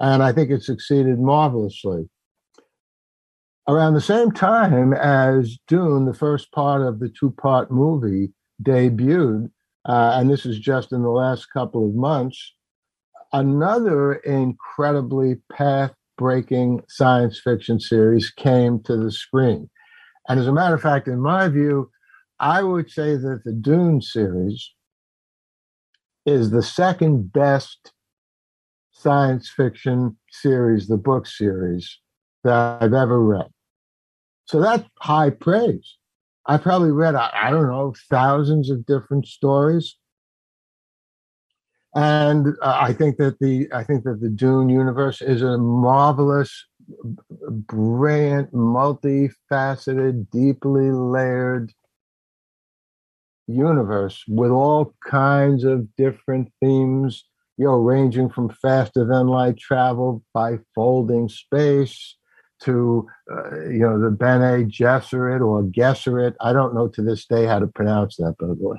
And 0.00 0.22
I 0.22 0.32
think 0.32 0.50
it 0.50 0.62
succeeded 0.62 1.18
marvelously. 1.18 2.08
Around 3.68 3.94
the 3.94 4.00
same 4.00 4.30
time 4.30 4.92
as 4.92 5.58
Dune, 5.66 6.04
the 6.04 6.14
first 6.14 6.52
part 6.52 6.82
of 6.82 7.00
the 7.00 7.08
two 7.08 7.32
part 7.32 7.70
movie, 7.70 8.32
debuted, 8.62 9.50
uh, 9.84 10.12
and 10.14 10.30
this 10.30 10.46
is 10.46 10.58
just 10.58 10.92
in 10.92 11.02
the 11.02 11.10
last 11.10 11.46
couple 11.52 11.86
of 11.88 11.94
months, 11.94 12.54
another 13.32 14.14
incredibly 14.14 15.36
path 15.52 15.92
breaking 16.16 16.82
science 16.88 17.40
fiction 17.42 17.78
series 17.80 18.30
came 18.30 18.80
to 18.84 18.96
the 18.96 19.12
screen. 19.12 19.68
And 20.28 20.40
as 20.40 20.46
a 20.46 20.52
matter 20.52 20.74
of 20.74 20.82
fact, 20.82 21.08
in 21.08 21.20
my 21.20 21.48
view, 21.48 21.90
I 22.38 22.62
would 22.62 22.90
say 22.90 23.16
that 23.16 23.42
the 23.44 23.52
Dune 23.52 24.00
series 24.00 24.72
is 26.24 26.50
the 26.50 26.62
second 26.62 27.32
best 27.32 27.92
science 29.06 29.48
fiction 29.48 30.16
series, 30.32 30.88
the 30.88 30.96
book 30.96 31.28
series 31.28 32.00
that 32.42 32.82
I've 32.82 32.92
ever 32.92 33.22
read. 33.22 33.46
So 34.46 34.60
that's 34.60 34.82
high 34.98 35.30
praise. 35.30 35.96
I 36.46 36.56
probably 36.56 36.90
read, 36.90 37.14
I, 37.14 37.50
don't 37.50 37.68
know, 37.68 37.94
thousands 38.10 38.68
of 38.68 38.84
different 38.84 39.28
stories. 39.28 39.96
And 41.94 42.48
uh, 42.60 42.78
I 42.80 42.92
think 42.94 43.18
that 43.18 43.38
the 43.38 43.68
I 43.72 43.84
think 43.84 44.02
that 44.04 44.20
the 44.20 44.28
Dune 44.28 44.68
universe 44.68 45.22
is 45.22 45.40
a 45.40 45.56
marvelous, 45.56 46.66
brilliant, 47.38 48.52
multifaceted, 48.52 50.30
deeply 50.30 50.90
layered 50.90 51.72
universe 53.46 54.24
with 54.26 54.50
all 54.50 54.94
kinds 55.08 55.62
of 55.62 55.94
different 55.94 56.52
themes 56.60 57.24
you 57.56 57.64
know, 57.64 57.76
ranging 57.76 58.28
from 58.28 58.50
faster 58.50 59.04
than 59.04 59.28
light 59.28 59.56
travel 59.58 60.22
by 60.34 60.58
folding 60.74 61.28
space 61.28 62.16
to, 62.62 63.06
uh, 63.30 63.60
you 63.68 63.80
know, 63.80 64.00
the 64.00 64.10
Bene 64.10 64.64
Gesserit 64.64 65.40
or 65.40 65.62
Gesserit. 65.64 66.34
I 66.40 66.52
don't 66.52 66.74
know 66.74 66.88
to 66.88 67.02
this 67.02 67.26
day 67.26 67.46
how 67.46 67.58
to 67.58 67.66
pronounce 67.66 68.16
that, 68.16 68.34
by 68.38 68.46
the 68.46 68.56
way. 68.58 68.78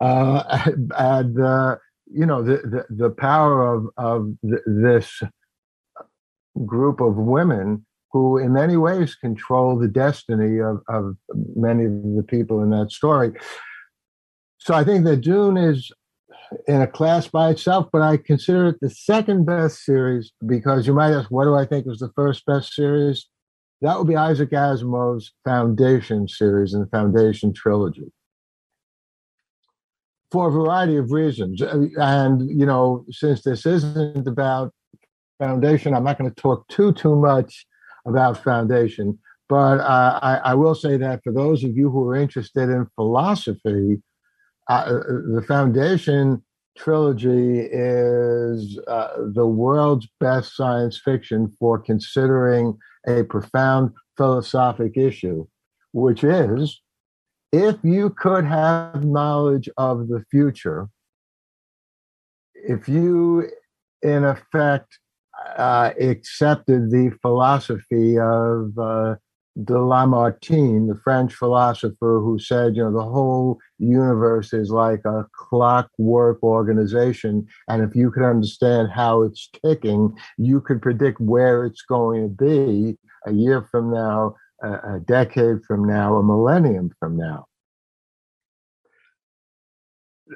Uh, 0.00 0.70
and, 0.98 1.40
uh, 1.40 1.76
you 2.12 2.26
know, 2.26 2.42
the, 2.42 2.56
the, 2.56 2.86
the 2.90 3.10
power 3.10 3.74
of, 3.74 3.86
of 3.96 4.32
th- 4.42 4.62
this 4.66 5.22
group 6.64 7.00
of 7.00 7.16
women 7.16 7.84
who 8.12 8.38
in 8.38 8.52
many 8.52 8.76
ways 8.76 9.16
control 9.16 9.76
the 9.76 9.88
destiny 9.88 10.60
of, 10.60 10.80
of 10.88 11.16
many 11.56 11.86
of 11.86 12.14
the 12.14 12.24
people 12.26 12.62
in 12.62 12.70
that 12.70 12.92
story. 12.92 13.32
So 14.58 14.72
I 14.72 14.84
think 14.84 15.04
that 15.04 15.18
Dune 15.18 15.56
is 15.56 15.90
in 16.66 16.80
a 16.80 16.86
class 16.86 17.28
by 17.28 17.50
itself, 17.50 17.88
but 17.92 18.02
I 18.02 18.16
consider 18.16 18.68
it 18.68 18.76
the 18.80 18.90
second 18.90 19.46
best 19.46 19.84
series 19.84 20.32
because 20.46 20.86
you 20.86 20.94
might 20.94 21.12
ask, 21.12 21.30
what 21.30 21.44
do 21.44 21.54
I 21.54 21.66
think 21.66 21.86
was 21.86 21.98
the 21.98 22.12
first 22.14 22.44
best 22.46 22.74
series? 22.74 23.26
That 23.80 23.98
would 23.98 24.08
be 24.08 24.16
Isaac 24.16 24.50
Asimov's 24.50 25.32
Foundation 25.44 26.28
series 26.28 26.72
and 26.72 26.84
the 26.84 26.90
Foundation 26.90 27.52
trilogy. 27.52 28.12
For 30.32 30.48
a 30.48 30.50
variety 30.50 30.96
of 30.96 31.12
reasons. 31.12 31.60
And, 31.60 32.48
you 32.48 32.66
know, 32.66 33.04
since 33.10 33.42
this 33.42 33.66
isn't 33.66 34.26
about 34.26 34.72
Foundation, 35.38 35.94
I'm 35.94 36.04
not 36.04 36.18
going 36.18 36.32
to 36.32 36.40
talk 36.40 36.66
too, 36.68 36.92
too 36.92 37.14
much 37.16 37.66
about 38.06 38.42
Foundation. 38.42 39.18
But 39.48 39.80
uh, 39.80 40.18
I, 40.22 40.36
I 40.36 40.54
will 40.54 40.74
say 40.74 40.96
that 40.96 41.20
for 41.22 41.32
those 41.32 41.62
of 41.62 41.76
you 41.76 41.90
who 41.90 42.08
are 42.08 42.16
interested 42.16 42.70
in 42.70 42.86
philosophy, 42.94 44.02
uh, 44.68 44.84
the 44.86 45.44
Foundation 45.46 46.42
trilogy 46.76 47.60
is 47.60 48.78
uh, 48.88 49.08
the 49.32 49.46
world's 49.46 50.08
best 50.20 50.56
science 50.56 50.98
fiction 50.98 51.54
for 51.58 51.78
considering 51.78 52.76
a 53.06 53.22
profound 53.24 53.92
philosophic 54.16 54.96
issue, 54.96 55.46
which 55.92 56.24
is 56.24 56.80
if 57.52 57.76
you 57.84 58.10
could 58.10 58.44
have 58.44 59.04
knowledge 59.04 59.68
of 59.76 60.08
the 60.08 60.24
future, 60.30 60.88
if 62.54 62.88
you, 62.88 63.48
in 64.02 64.24
effect, 64.24 64.98
uh, 65.56 65.90
accepted 66.00 66.90
the 66.90 67.12
philosophy 67.22 68.18
of 68.18 68.76
uh, 68.78 69.14
de 69.62 69.74
Lamartine, 69.74 70.88
the 70.88 70.98
French 71.04 71.32
philosopher 71.32 72.20
who 72.20 72.38
said, 72.40 72.74
you 72.74 72.82
know, 72.82 72.92
the 72.92 73.02
whole 73.02 73.58
universe 73.78 74.52
is 74.52 74.70
like 74.70 75.04
a 75.04 75.26
clockwork 75.32 76.42
organization. 76.42 77.46
And 77.68 77.82
if 77.82 77.94
you 77.94 78.10
could 78.10 78.24
understand 78.24 78.90
how 78.90 79.22
it's 79.22 79.48
ticking, 79.64 80.16
you 80.38 80.60
could 80.60 80.82
predict 80.82 81.20
where 81.20 81.64
it's 81.64 81.82
going 81.82 82.22
to 82.22 82.28
be 82.28 82.98
a 83.26 83.32
year 83.32 83.68
from 83.70 83.92
now, 83.92 84.34
a, 84.62 84.96
a 84.96 85.00
decade 85.06 85.64
from 85.64 85.84
now, 85.84 86.16
a 86.16 86.22
millennium 86.22 86.90
from 86.98 87.16
now. 87.16 87.46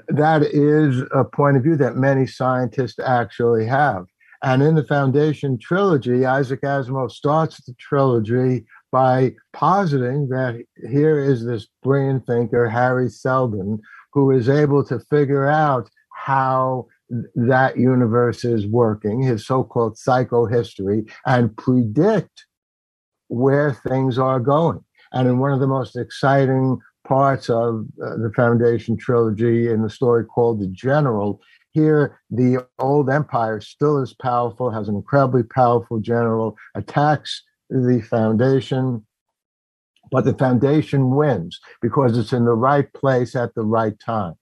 That 0.08 0.42
is 0.42 1.02
a 1.12 1.24
point 1.24 1.56
of 1.56 1.64
view 1.64 1.76
that 1.76 1.96
many 1.96 2.26
scientists 2.26 3.00
actually 3.00 3.66
have. 3.66 4.06
And 4.42 4.62
in 4.62 4.76
the 4.76 4.84
Foundation 4.84 5.58
trilogy, 5.58 6.24
Isaac 6.24 6.60
Asimov 6.60 7.10
starts 7.10 7.64
the 7.64 7.74
trilogy 7.80 8.64
by 8.90 9.34
positing 9.52 10.28
that 10.28 10.62
here 10.90 11.18
is 11.18 11.44
this 11.44 11.66
brilliant 11.82 12.26
thinker, 12.26 12.68
Hari 12.68 13.08
Seldon, 13.08 13.80
who 14.12 14.30
is 14.30 14.48
able 14.48 14.84
to 14.84 15.00
figure 15.10 15.46
out 15.46 15.90
how 16.14 16.86
that 17.34 17.78
universe 17.78 18.44
is 18.44 18.66
working, 18.66 19.22
his 19.22 19.46
so 19.46 19.64
called 19.64 19.96
psychohistory, 19.96 21.10
and 21.26 21.56
predict 21.56 22.46
where 23.28 23.72
things 23.72 24.18
are 24.18 24.40
going. 24.40 24.80
And 25.12 25.28
in 25.28 25.38
one 25.38 25.52
of 25.52 25.60
the 25.60 25.66
most 25.66 25.96
exciting 25.96 26.78
parts 27.06 27.48
of 27.48 27.86
uh, 28.04 28.16
the 28.16 28.30
Foundation 28.36 28.96
trilogy, 28.96 29.70
in 29.70 29.82
the 29.82 29.90
story 29.90 30.24
called 30.24 30.60
The 30.60 30.66
General, 30.68 31.40
here 31.70 32.20
the 32.30 32.66
old 32.78 33.08
empire 33.08 33.60
still 33.60 34.02
is 34.02 34.14
powerful, 34.14 34.70
has 34.70 34.88
an 34.88 34.96
incredibly 34.96 35.42
powerful 35.42 36.00
general, 36.00 36.56
attacks 36.74 37.42
the 37.70 38.00
Foundation, 38.00 39.04
but 40.10 40.24
the 40.24 40.34
Foundation 40.34 41.14
wins 41.14 41.60
because 41.80 42.16
it's 42.16 42.32
in 42.32 42.44
the 42.44 42.54
right 42.54 42.92
place 42.92 43.36
at 43.36 43.54
the 43.54 43.62
right 43.62 43.98
time. 43.98 44.34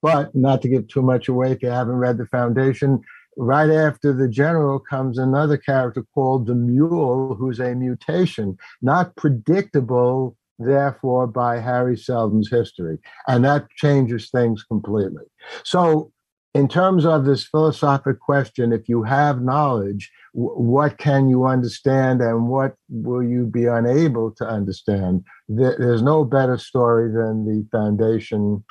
But 0.00 0.34
not 0.34 0.62
to 0.62 0.68
give 0.68 0.88
too 0.88 1.02
much 1.02 1.28
away 1.28 1.52
if 1.52 1.62
you 1.62 1.70
haven't 1.70 1.96
read 1.96 2.18
the 2.18 2.26
Foundation, 2.26 3.02
right 3.36 3.70
after 3.70 4.12
the 4.12 4.28
general 4.28 4.78
comes 4.78 5.18
another 5.18 5.56
character 5.56 6.04
called 6.14 6.46
the 6.46 6.54
mule, 6.54 7.34
who's 7.34 7.60
a 7.60 7.74
mutation, 7.74 8.56
not 8.82 9.14
predictable, 9.16 10.36
therefore, 10.58 11.26
by 11.26 11.60
Hari 11.60 11.96
Seldon's 11.96 12.50
history. 12.50 12.98
And 13.26 13.44
that 13.44 13.68
changes 13.76 14.30
things 14.30 14.62
completely. 14.64 15.24
So, 15.64 16.12
in 16.58 16.66
terms 16.66 17.06
of 17.06 17.24
this 17.24 17.44
philosophic 17.44 18.18
question, 18.18 18.72
if 18.72 18.88
you 18.88 19.04
have 19.04 19.40
knowledge, 19.40 20.10
what 20.32 20.98
can 20.98 21.28
you 21.28 21.46
understand 21.46 22.20
and 22.20 22.48
what 22.48 22.74
will 22.88 23.22
you 23.22 23.46
be 23.46 23.66
unable 23.66 24.32
to 24.32 24.44
understand? 24.44 25.24
there's 25.48 26.02
no 26.02 26.24
better 26.24 26.58
story 26.58 27.12
than 27.12 27.46
the 27.46 27.64
Foundation 27.70 28.64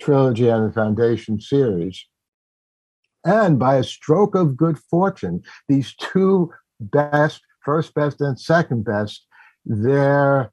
trilogy 0.00 0.48
and 0.48 0.66
the 0.66 0.72
Foundation 0.72 1.38
series. 1.38 2.06
And 3.26 3.58
by 3.58 3.76
a 3.76 3.84
stroke 3.84 4.34
of 4.34 4.56
good 4.56 4.78
fortune, 4.78 5.42
these 5.68 5.94
two 5.96 6.50
best, 6.80 7.42
first 7.62 7.92
best 7.92 8.22
and 8.22 8.40
second 8.40 8.86
best, 8.86 9.26
their 9.66 10.50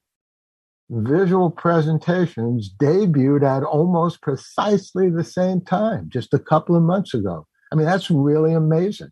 visual 0.91 1.49
presentations 1.49 2.69
debuted 2.81 3.43
at 3.43 3.63
almost 3.63 4.21
precisely 4.21 5.09
the 5.09 5.23
same 5.23 5.61
time, 5.61 6.09
just 6.09 6.33
a 6.33 6.39
couple 6.39 6.75
of 6.75 6.83
months 6.83 7.13
ago. 7.13 7.47
I 7.71 7.75
mean, 7.75 7.85
that's 7.85 8.11
really 8.11 8.53
amazing. 8.53 9.11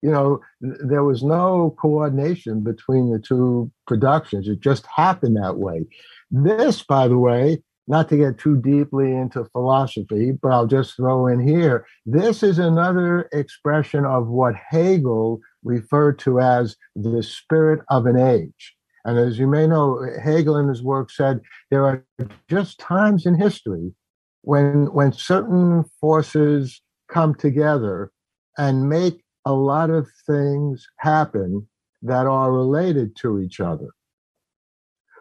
You 0.00 0.10
know, 0.10 0.40
there 0.60 1.04
was 1.04 1.22
no 1.22 1.76
coordination 1.78 2.62
between 2.62 3.10
the 3.10 3.18
two 3.18 3.70
productions. 3.86 4.48
It 4.48 4.60
just 4.60 4.86
happened 4.86 5.36
that 5.36 5.58
way. 5.58 5.86
This, 6.30 6.82
by 6.82 7.08
the 7.08 7.18
way, 7.18 7.62
not 7.88 8.08
to 8.10 8.16
get 8.16 8.38
too 8.38 8.56
deeply 8.56 9.12
into 9.12 9.46
philosophy, 9.46 10.30
but 10.30 10.52
I'll 10.52 10.66
just 10.66 10.94
throw 10.94 11.26
in 11.26 11.40
here 11.40 11.86
this 12.06 12.42
is 12.42 12.58
another 12.58 13.28
expression 13.32 14.04
of 14.04 14.28
what 14.28 14.54
Hegel 14.54 15.40
referred 15.64 16.18
to 16.20 16.40
as 16.40 16.76
the 16.94 17.22
spirit 17.22 17.80
of 17.90 18.06
an 18.06 18.16
age. 18.16 18.77
And 19.08 19.18
as 19.18 19.38
you 19.38 19.46
may 19.46 19.66
know, 19.66 20.06
Hegel 20.22 20.58
in 20.58 20.68
his 20.68 20.82
work 20.82 21.10
said 21.10 21.40
there 21.70 21.86
are 21.86 22.04
just 22.46 22.78
times 22.78 23.24
in 23.24 23.40
history 23.40 23.94
when, 24.42 24.92
when 24.92 25.14
certain 25.14 25.84
forces 25.98 26.82
come 27.10 27.34
together 27.34 28.12
and 28.58 28.90
make 28.90 29.22
a 29.46 29.54
lot 29.54 29.88
of 29.88 30.06
things 30.26 30.86
happen 30.98 31.66
that 32.02 32.26
are 32.26 32.52
related 32.52 33.16
to 33.22 33.40
each 33.40 33.60
other. 33.60 33.88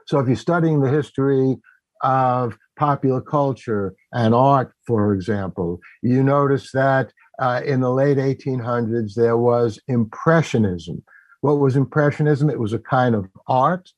So 0.06 0.20
if 0.20 0.28
you're 0.28 0.36
studying 0.36 0.82
the 0.82 0.92
history 0.92 1.56
of 2.04 2.58
popular 2.78 3.22
culture 3.22 3.96
and 4.12 4.36
art, 4.36 4.74
for 4.86 5.14
example, 5.14 5.80
you 6.04 6.24
notice 6.24 6.74
that 6.74 7.14
uh, 7.40 7.62
in 7.66 7.80
the 7.80 7.92
late 7.92 8.18
1800s 8.18 9.14
there 9.16 9.38
was 9.38 9.80
Impressionism. 9.88 11.06
What 11.48 11.60
was 11.60 11.78
Impressionism? 11.78 12.50
It 12.50 12.60
was 12.60 12.74
a 12.74 12.80
kind 12.80 13.16
of 13.16 13.30
art, 13.48 13.94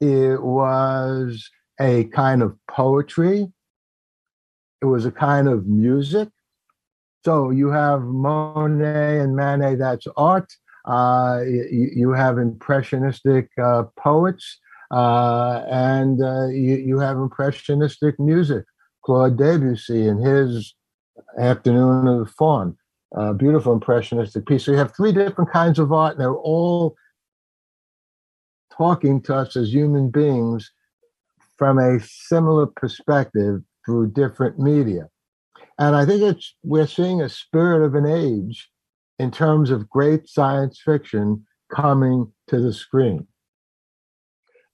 it 0.00 0.42
was 0.42 1.50
a 1.78 2.04
kind 2.04 2.42
of 2.42 2.56
poetry, 2.66 3.52
it 4.80 4.86
was 4.86 5.04
a 5.04 5.10
kind 5.10 5.48
of 5.48 5.66
music. 5.66 6.30
So 7.26 7.50
you 7.50 7.68
have 7.68 8.00
Monet 8.04 9.18
and 9.18 9.36
Manet, 9.36 9.74
that's 9.74 10.06
art. 10.16 10.50
Uh, 10.86 11.42
you, 11.44 11.90
you, 11.94 12.10
have 12.12 12.38
impressionistic 12.38 13.50
uh, 13.62 13.82
poets 13.98 14.58
uh, 14.90 15.62
and 15.70 16.22
uh, 16.22 16.46
you, 16.46 16.76
you 16.76 16.98
have 17.00 17.18
impressionistic 17.18 18.18
music. 18.18 18.64
Claude 19.04 19.36
Debussy 19.36 20.08
and 20.08 20.26
his 20.26 20.74
Afternoon 21.38 22.08
of 22.08 22.20
the 22.20 22.32
Faun, 22.32 22.78
uh, 23.14 23.32
beautiful 23.32 23.72
impressionistic 23.72 24.46
piece. 24.46 24.64
So 24.64 24.72
you 24.72 24.78
have 24.78 24.94
three 24.94 25.12
different 25.12 25.52
kinds 25.52 25.78
of 25.78 25.92
art, 25.92 26.12
and 26.12 26.20
they're 26.20 26.34
all 26.34 26.96
talking 28.72 29.22
to 29.22 29.34
us 29.34 29.56
as 29.56 29.72
human 29.72 30.10
beings 30.10 30.70
from 31.56 31.78
a 31.78 31.98
similar 32.00 32.66
perspective 32.66 33.62
through 33.84 34.10
different 34.10 34.58
media. 34.58 35.08
And 35.78 35.94
I 35.94 36.04
think 36.04 36.22
it's 36.22 36.54
we're 36.62 36.86
seeing 36.86 37.20
a 37.20 37.28
spirit 37.28 37.84
of 37.84 37.94
an 37.94 38.06
age 38.06 38.70
in 39.18 39.30
terms 39.30 39.70
of 39.70 39.88
great 39.88 40.28
science 40.28 40.80
fiction 40.84 41.46
coming 41.74 42.32
to 42.48 42.60
the 42.60 42.72
screen. 42.72 43.26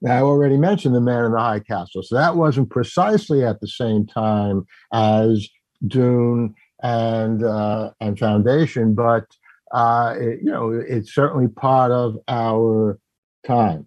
Now, 0.00 0.18
I 0.18 0.22
already 0.22 0.56
mentioned 0.56 0.96
The 0.96 1.00
Man 1.00 1.24
in 1.24 1.32
the 1.32 1.38
High 1.38 1.60
Castle. 1.60 2.02
So 2.02 2.16
that 2.16 2.34
wasn't 2.34 2.70
precisely 2.70 3.44
at 3.44 3.60
the 3.60 3.68
same 3.68 4.04
time 4.04 4.66
as 4.92 5.48
Dune 5.86 6.54
and 6.82 7.44
uh, 7.44 7.90
and 8.00 8.18
Foundation, 8.18 8.94
but 8.94 9.26
uh, 9.72 10.14
it, 10.18 10.40
you 10.42 10.50
know 10.50 10.70
it's 10.70 11.14
certainly 11.14 11.48
part 11.48 11.90
of 11.92 12.16
our 12.28 12.98
time. 13.46 13.86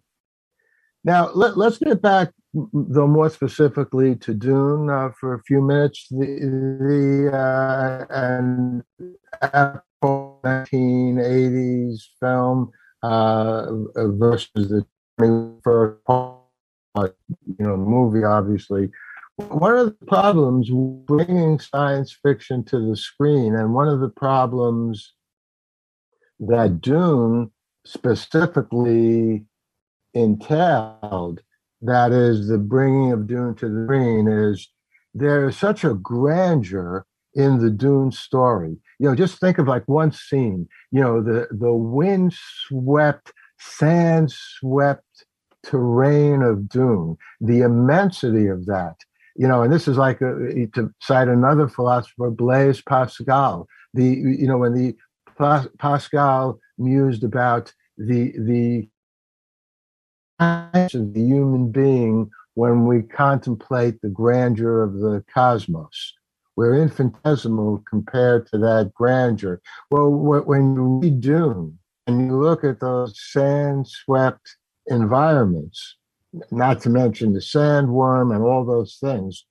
Now 1.04 1.30
let, 1.36 1.58
us 1.58 1.78
get 1.78 2.02
back, 2.02 2.32
though 2.54 3.08
more 3.08 3.30
specifically 3.30 4.16
to 4.16 4.34
Dune 4.34 4.90
uh, 4.90 5.10
for 5.20 5.36
a 5.36 5.44
few 5.44 5.62
minutes. 5.62 6.08
The, 6.10 6.26
the 6.80 7.30
uh, 7.38 8.06
and 8.10 8.84
1980s 10.04 12.02
film 12.20 12.72
uh, 13.04 13.68
versus 13.96 14.70
the 14.70 14.86
for 15.64 16.00
you 16.98 17.56
know 17.60 17.78
movie 17.78 18.24
obviously 18.24 18.90
one 19.38 19.78
of 19.78 19.86
the 19.88 20.06
problems 20.06 20.70
bringing 21.06 21.60
science 21.60 22.18
fiction 22.24 22.64
to 22.64 22.80
the 22.80 22.96
screen 22.96 23.54
and 23.54 23.74
one 23.74 23.88
of 23.88 24.00
the 24.00 24.10
problems 24.10 25.14
that 26.40 26.80
dune 26.80 27.52
specifically 27.86 29.46
entailed 30.14 31.42
that 31.82 32.12
is 32.12 32.48
the 32.48 32.58
bringing 32.58 33.12
of 33.12 33.28
dune 33.28 33.54
to 33.56 33.68
the 33.68 33.86
screen 33.86 34.28
is 34.28 34.70
there 35.14 35.50
is 35.50 35.58
such 35.58 35.84
a 35.84 35.94
grandeur 35.94 37.06
in 37.34 37.60
the 37.60 37.70
dune 37.70 38.12
story 38.12 38.78
you 39.00 39.10
know 39.10 39.16
just 39.16 39.40
think 39.40 39.58
of 39.58 39.68
like 39.68 39.86
one 39.88 40.12
scene 40.12 40.66
you 40.92 41.02
know 41.02 41.22
the 41.22 41.48
the 41.52 41.74
wind 41.74 42.34
swept 42.34 43.34
sand 43.60 44.32
swept 44.32 45.26
terrain 45.66 46.42
of 46.42 46.70
Dune, 46.70 47.18
the 47.42 47.62
immensity 47.62 48.48
of 48.48 48.66
that. 48.68 48.96
You 49.36 49.48
know, 49.48 49.64
and 49.64 49.72
this 49.74 49.88
is 49.88 49.98
like 49.98 50.22
a, 50.22 50.68
to 50.76 50.94
cite 51.02 51.28
another 51.28 51.68
philosopher, 51.68 52.30
Blaise 52.30 52.82
Pascal. 52.82 53.68
The 53.94 54.06
you 54.06 54.48
know 54.48 54.58
when 54.58 54.74
the 54.74 54.96
Pascal 55.78 56.60
mused 56.78 57.24
about 57.24 57.74
the 57.98 58.34
the 58.38 58.88
of 60.40 61.14
the 61.14 61.22
human 61.22 61.72
being 61.72 62.30
when 62.56 62.86
we 62.86 63.02
contemplate 63.02 64.02
the 64.02 64.10
grandeur 64.10 64.82
of 64.82 64.94
the 64.94 65.24
cosmos. 65.34 66.14
We're 66.56 66.82
infinitesimal 66.82 67.84
compared 67.90 68.48
to 68.48 68.58
that 68.60 68.94
grandeur. 68.94 69.62
Well, 69.92 70.10
when 70.10 70.76
you 70.76 71.00
read 71.02 71.20
Dune, 71.20 71.78
and 72.08 72.26
you 72.26 72.40
look 72.40 72.64
at 72.64 72.80
those 72.80 73.20
sand 73.20 73.88
swept 73.88 74.58
environments, 74.88 75.98
not 76.52 76.82
to 76.82 76.90
mention 76.90 77.34
the 77.34 77.40
sandworm 77.40 78.34
and 78.34 78.44
all 78.44 78.66
those 78.66 78.98
things, 79.02 79.46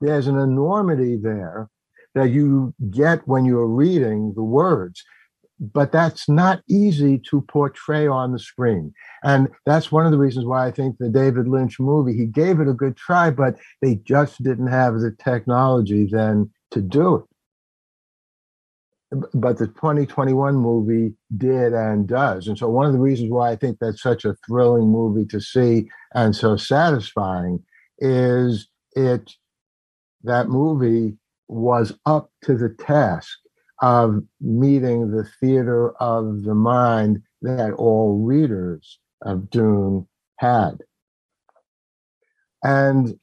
there's 0.00 0.26
an 0.26 0.38
enormity 0.38 1.16
there 1.16 1.68
that 2.14 2.30
you 2.30 2.74
get 2.90 3.26
when 3.26 3.44
you're 3.44 3.66
reading 3.66 4.32
the 4.34 4.42
words. 4.42 5.02
But 5.60 5.92
that's 5.92 6.26
not 6.26 6.62
easy 6.68 7.18
to 7.30 7.42
portray 7.42 8.06
on 8.06 8.32
the 8.32 8.38
screen. 8.38 8.94
And 9.22 9.48
that's 9.66 9.92
one 9.92 10.06
of 10.06 10.12
the 10.12 10.18
reasons 10.18 10.46
why 10.46 10.66
I 10.66 10.70
think 10.70 10.96
the 10.96 11.10
David 11.10 11.46
Lynch 11.46 11.78
movie, 11.78 12.16
he 12.16 12.24
gave 12.24 12.60
it 12.60 12.68
a 12.68 12.72
good 12.72 12.96
try, 12.96 13.30
but 13.30 13.56
they 13.82 13.96
just 13.96 14.42
didn't 14.42 14.68
have 14.68 14.94
the 15.00 15.14
technology 15.22 16.08
then 16.10 16.50
to 16.70 16.80
do 16.80 17.16
it. 17.16 17.24
But 19.34 19.58
the 19.58 19.66
2021 19.66 20.54
movie 20.54 21.14
did 21.36 21.72
and 21.72 22.06
does. 22.06 22.46
And 22.46 22.56
so, 22.56 22.68
one 22.68 22.86
of 22.86 22.92
the 22.92 22.98
reasons 22.98 23.30
why 23.30 23.50
I 23.50 23.56
think 23.56 23.78
that's 23.80 24.02
such 24.02 24.24
a 24.24 24.36
thrilling 24.46 24.88
movie 24.88 25.26
to 25.26 25.40
see 25.40 25.88
and 26.14 26.34
so 26.34 26.56
satisfying 26.56 27.62
is 27.98 28.68
it 28.92 29.32
that 30.24 30.48
movie 30.48 31.16
was 31.48 31.92
up 32.06 32.30
to 32.42 32.56
the 32.56 32.68
task 32.68 33.38
of 33.82 34.22
meeting 34.40 35.10
the 35.10 35.24
theater 35.40 35.92
of 36.00 36.42
the 36.44 36.54
mind 36.54 37.22
that 37.42 37.72
all 37.72 38.24
readers 38.24 38.98
of 39.22 39.50
Dune 39.50 40.06
had. 40.36 40.82
And 42.62 43.18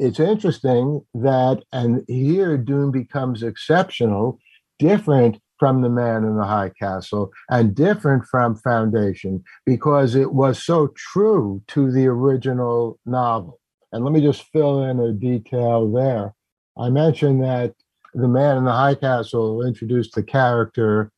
it's 0.00 0.18
interesting 0.18 1.04
that, 1.12 1.62
and 1.72 2.02
here 2.08 2.56
Dune 2.56 2.90
becomes 2.90 3.42
exceptional, 3.42 4.38
different 4.78 5.38
from 5.58 5.82
The 5.82 5.90
Man 5.90 6.24
in 6.24 6.38
the 6.38 6.46
High 6.46 6.70
Castle 6.70 7.30
and 7.50 7.74
different 7.74 8.24
from 8.24 8.56
Foundation 8.56 9.44
because 9.66 10.14
it 10.14 10.32
was 10.32 10.64
so 10.64 10.88
true 10.96 11.62
to 11.68 11.92
the 11.92 12.06
original 12.06 12.98
novel. 13.04 13.60
And 13.92 14.02
let 14.02 14.14
me 14.14 14.22
just 14.22 14.44
fill 14.54 14.84
in 14.84 14.98
a 14.98 15.12
detail 15.12 15.92
there. 15.92 16.34
I 16.78 16.88
mentioned 16.88 17.42
that 17.42 17.74
The 18.14 18.26
Man 18.26 18.56
in 18.56 18.64
the 18.64 18.72
High 18.72 18.94
Castle 18.94 19.66
introduced 19.66 20.14
the 20.14 20.22
character 20.22 21.12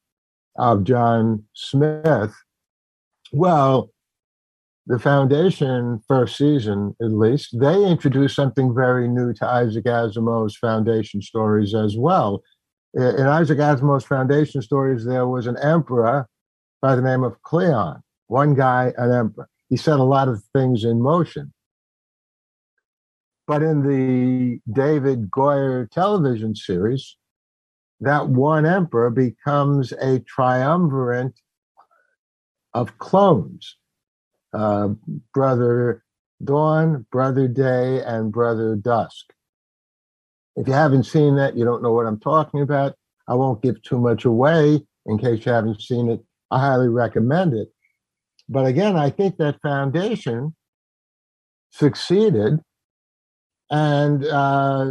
of 0.57 0.83
John 0.83 1.45
Smith. 1.55 2.35
Well, 3.31 3.92
the 4.87 4.99
Foundation 4.99 6.01
first 6.09 6.37
season, 6.37 6.97
at 7.01 7.13
least, 7.13 7.59
they 7.59 7.85
introduced 7.85 8.35
something 8.35 8.75
very 8.75 9.09
new 9.09 9.33
to 9.35 9.47
Isaac 9.47 9.85
Asimov's 9.85 10.57
Foundation 10.57 11.23
stories 11.23 11.75
as 11.75 11.97
well. 11.97 12.43
In 12.95 13.27
Isaac 13.27 13.59
Asimov's 13.59 14.05
Foundation 14.05 14.61
stories, 14.61 15.05
there 15.05 15.27
was 15.27 15.47
an 15.47 15.57
emperor 15.59 16.27
by 16.81 16.97
the 16.97 17.03
name 17.03 17.23
of 17.23 17.41
Cleon, 17.43 18.03
one 18.27 18.55
guy, 18.55 18.93
an 18.99 19.13
emperor. 19.13 19.49
He 19.69 19.77
set 19.77 20.01
a 20.01 20.05
lot 20.05 20.29
of 20.29 20.43
things 20.53 20.85
in 20.85 21.01
motion. 21.01 21.53
But 23.47 23.63
in 23.63 23.83
the 23.83 24.61
David 24.71 25.31
Goyer 25.31 25.91
television 25.91 26.55
series, 26.55 27.17
that 28.01 28.29
one 28.29 28.67
emperor 28.67 29.11
becomes 29.11 29.93
a 29.93 30.19
triumvirate 30.21 31.39
of 32.75 32.99
clones 32.99 33.77
uh, 34.53 34.89
Brother 35.33 36.03
Dawn, 36.45 37.07
Brother 37.11 37.49
Day, 37.49 38.03
and 38.05 38.33
Brother 38.33 38.77
Dusk. 38.77 39.33
If 40.57 40.67
you 40.67 40.75
haven't 40.75 41.05
seen 41.05 41.37
that, 41.37 41.57
you 41.57 41.65
don't 41.65 41.83
know 41.83 41.93
what 41.93 42.07
I'm 42.07 42.21
talking 42.21 42.61
about. 42.61 42.95
I 43.29 43.35
won't 43.35 43.63
give 43.63 43.81
too 43.83 43.99
much 43.99 44.25
away 44.25 44.85
in 45.07 45.19
case 45.19 45.47
you 45.47 45.53
haven't 45.53 45.81
seen 45.81 46.11
it. 46.11 46.21
I 46.51 46.61
highly 46.61 46.89
recommend 46.89 47.55
it. 47.55 47.69
But 48.49 48.67
again, 48.67 48.97
I 48.97 49.11
think 49.11 49.39
that 49.39 49.63
foundation 49.63 50.55
succeeded. 51.71 52.61
And 53.71 54.27
uh, 54.27 54.91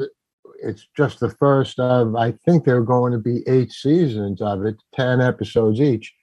it's 0.63 0.87
just 0.97 1.19
the 1.19 1.29
first 1.29 1.79
of, 1.79 2.15
I 2.15 2.31
think 2.45 2.63
there 2.63 2.77
are 2.77 2.81
going 2.81 3.11
to 3.11 3.19
be 3.19 3.43
eight 3.47 3.71
seasons 3.71 4.41
of 4.41 4.65
it, 4.65 4.77
10 4.95 5.21
episodes 5.21 5.79
each. 5.79 6.13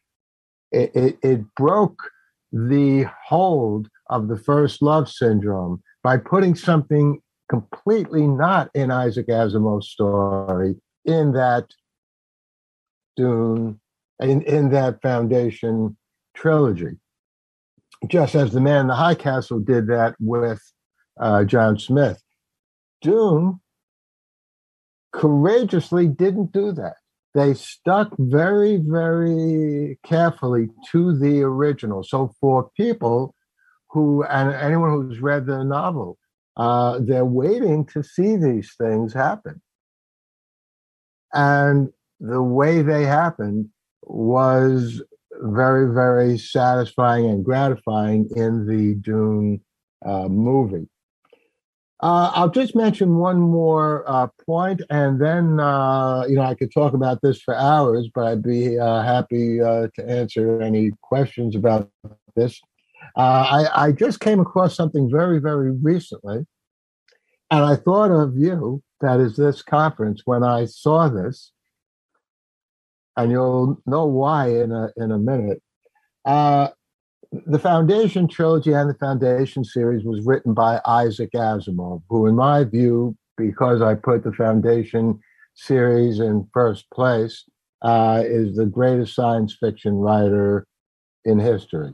It, 0.72 0.90
it, 0.94 1.18
it 1.22 1.54
broke 1.54 2.10
the 2.52 3.06
hold 3.26 3.88
of 4.10 4.28
the 4.28 4.38
first 4.38 4.82
love 4.82 5.08
syndrome 5.08 5.82
by 6.02 6.16
putting 6.16 6.54
something 6.54 7.20
completely 7.50 8.26
not 8.26 8.70
in 8.74 8.90
Isaac 8.90 9.28
Asimov's 9.28 9.88
story 9.88 10.76
in 11.04 11.32
that 11.32 11.66
Dune, 13.16 13.80
in, 14.20 14.42
in 14.42 14.70
that 14.70 15.02
Foundation 15.02 15.96
trilogy. 16.34 16.98
Just 18.06 18.34
as 18.34 18.52
The 18.52 18.60
Man 18.60 18.82
in 18.82 18.86
the 18.86 18.94
High 18.94 19.14
Castle 19.14 19.58
did 19.58 19.88
that 19.88 20.14
with 20.20 20.60
uh, 21.18 21.44
John 21.44 21.78
Smith. 21.78 22.22
Dune 23.02 23.60
courageously 25.12 26.06
didn't 26.06 26.52
do 26.52 26.70
that 26.72 26.96
they 27.34 27.54
stuck 27.54 28.14
very, 28.18 28.76
very 28.76 29.98
carefully 30.04 30.68
to 30.90 31.16
the 31.18 31.42
original. 31.42 32.02
So 32.02 32.34
for 32.40 32.70
people 32.76 33.34
who, 33.90 34.24
and 34.24 34.54
anyone 34.54 34.90
who's 34.90 35.20
read 35.20 35.46
the 35.46 35.62
novel, 35.64 36.18
uh, 36.56 36.98
they're 37.00 37.24
waiting 37.24 37.86
to 37.86 38.02
see 38.02 38.36
these 38.36 38.74
things 38.80 39.12
happen. 39.12 39.60
And 41.32 41.88
the 42.20 42.42
way 42.42 42.82
they 42.82 43.04
happened 43.04 43.68
was 44.02 45.02
very, 45.40 45.94
very 45.94 46.38
satisfying 46.38 47.26
and 47.26 47.44
gratifying 47.44 48.28
in 48.34 48.66
the 48.66 48.94
Dune 48.96 49.60
uh, 50.04 50.28
movie. 50.28 50.88
Uh, 52.00 52.30
I'll 52.32 52.50
just 52.50 52.76
mention 52.76 53.16
one 53.16 53.40
more 53.40 54.04
uh, 54.06 54.28
point, 54.46 54.82
and 54.88 55.20
then 55.20 55.58
uh, 55.58 56.24
you 56.28 56.36
know 56.36 56.42
I 56.42 56.54
could 56.54 56.72
talk 56.72 56.94
about 56.94 57.20
this 57.22 57.40
for 57.40 57.56
hours, 57.56 58.08
but 58.14 58.24
I'd 58.24 58.42
be 58.42 58.78
uh, 58.78 59.02
happy 59.02 59.60
uh, 59.60 59.88
to 59.94 60.08
answer 60.08 60.62
any 60.62 60.92
questions 61.02 61.56
about 61.56 61.90
this. 62.36 62.60
Uh, 63.16 63.20
I, 63.20 63.86
I, 63.86 63.92
just 63.92 64.20
came 64.20 64.38
across 64.38 64.76
something 64.76 65.10
very, 65.10 65.40
very 65.40 65.72
recently, 65.72 66.46
and 67.50 67.64
I 67.64 67.74
thought 67.74 68.12
of 68.12 68.36
you. 68.36 68.82
That 69.00 69.18
is 69.18 69.36
this 69.36 69.62
conference 69.62 70.22
when 70.24 70.44
I 70.44 70.66
saw 70.66 71.08
this, 71.08 71.52
and 73.16 73.32
you'll 73.32 73.82
know 73.86 74.06
why 74.06 74.50
in 74.50 74.70
a 74.70 74.92
in 74.96 75.10
a 75.10 75.18
minute 75.18 75.62
the 77.32 77.58
Foundation 77.58 78.26
trilogy 78.26 78.72
and 78.72 78.88
the 78.88 78.94
Foundation 78.94 79.64
series 79.64 80.04
was 80.04 80.24
written 80.24 80.54
by 80.54 80.80
Isaac 80.86 81.30
Asimov, 81.34 82.02
who, 82.08 82.26
in 82.26 82.36
my 82.36 82.64
view, 82.64 83.16
because 83.36 83.82
I 83.82 83.94
put 83.94 84.24
the 84.24 84.32
Foundation 84.32 85.20
series 85.54 86.20
in 86.20 86.48
first 86.52 86.90
place, 86.90 87.44
uh, 87.82 88.22
is 88.24 88.56
the 88.56 88.66
greatest 88.66 89.14
science 89.14 89.56
fiction 89.58 89.94
writer 89.94 90.66
in 91.24 91.38
history. 91.38 91.92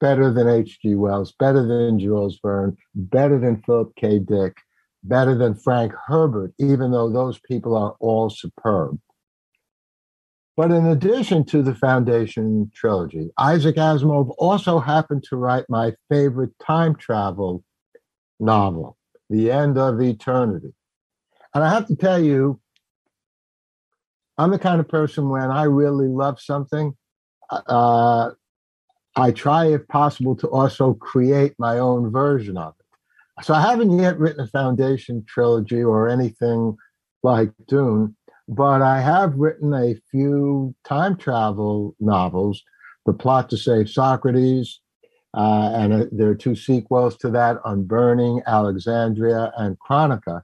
Better 0.00 0.32
than 0.32 0.48
H.G. 0.48 0.94
Wells, 0.96 1.32
better 1.38 1.66
than 1.66 1.98
Jules 1.98 2.38
Verne, 2.42 2.76
better 2.94 3.38
than 3.38 3.62
Philip 3.62 3.94
K. 3.96 4.18
Dick, 4.18 4.56
better 5.02 5.34
than 5.34 5.54
Frank 5.54 5.92
Herbert, 6.06 6.52
even 6.58 6.90
though 6.90 7.10
those 7.10 7.40
people 7.40 7.76
are 7.76 7.94
all 8.00 8.28
superb. 8.28 8.98
But 10.56 10.70
in 10.70 10.86
addition 10.86 11.44
to 11.46 11.62
the 11.62 11.74
Foundation 11.74 12.70
trilogy, 12.74 13.30
Isaac 13.38 13.76
Asimov 13.76 14.34
also 14.38 14.78
happened 14.78 15.24
to 15.24 15.36
write 15.36 15.64
my 15.68 15.94
favorite 16.08 16.52
time 16.64 16.94
travel 16.94 17.64
novel, 18.38 18.96
The 19.30 19.50
End 19.50 19.78
of 19.78 20.00
Eternity. 20.00 20.72
And 21.54 21.64
I 21.64 21.70
have 21.70 21.86
to 21.88 21.96
tell 21.96 22.22
you, 22.22 22.60
I'm 24.38 24.50
the 24.50 24.58
kind 24.58 24.80
of 24.80 24.88
person 24.88 25.28
when 25.28 25.50
I 25.50 25.64
really 25.64 26.08
love 26.08 26.40
something, 26.40 26.96
uh, 27.50 28.30
I 29.16 29.30
try, 29.30 29.66
if 29.66 29.86
possible, 29.88 30.34
to 30.36 30.48
also 30.48 30.94
create 30.94 31.54
my 31.58 31.78
own 31.78 32.10
version 32.10 32.56
of 32.56 32.74
it. 32.78 33.44
So 33.44 33.54
I 33.54 33.60
haven't 33.60 33.96
yet 33.98 34.18
written 34.18 34.40
a 34.40 34.48
Foundation 34.48 35.24
trilogy 35.26 35.82
or 35.82 36.08
anything 36.08 36.76
like 37.22 37.52
Dune, 37.68 38.16
but 38.48 38.82
I 38.82 39.00
have 39.00 39.34
written 39.36 39.72
a 39.72 39.94
few 40.10 40.74
time 40.84 41.16
travel 41.16 41.94
novels. 42.00 42.62
The 43.06 43.12
Plot 43.12 43.50
to 43.50 43.58
Save 43.58 43.90
Socrates, 43.90 44.80
uh, 45.36 45.72
and 45.74 45.92
uh, 45.92 46.04
there 46.10 46.28
are 46.30 46.34
two 46.34 46.56
sequels 46.56 47.16
to 47.18 47.28
that 47.30 47.58
Unburning, 47.66 48.40
Alexandria, 48.46 49.52
and 49.58 49.78
Chronica. 49.78 50.42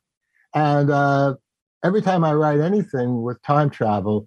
And 0.55 0.91
uh, 0.91 1.37
every 1.85 2.03
time 2.03 2.25
I 2.25 2.35
write 2.35 2.61
anything 2.61 3.23
with 3.23 3.41
time 3.43 3.71
travel, 3.71 4.27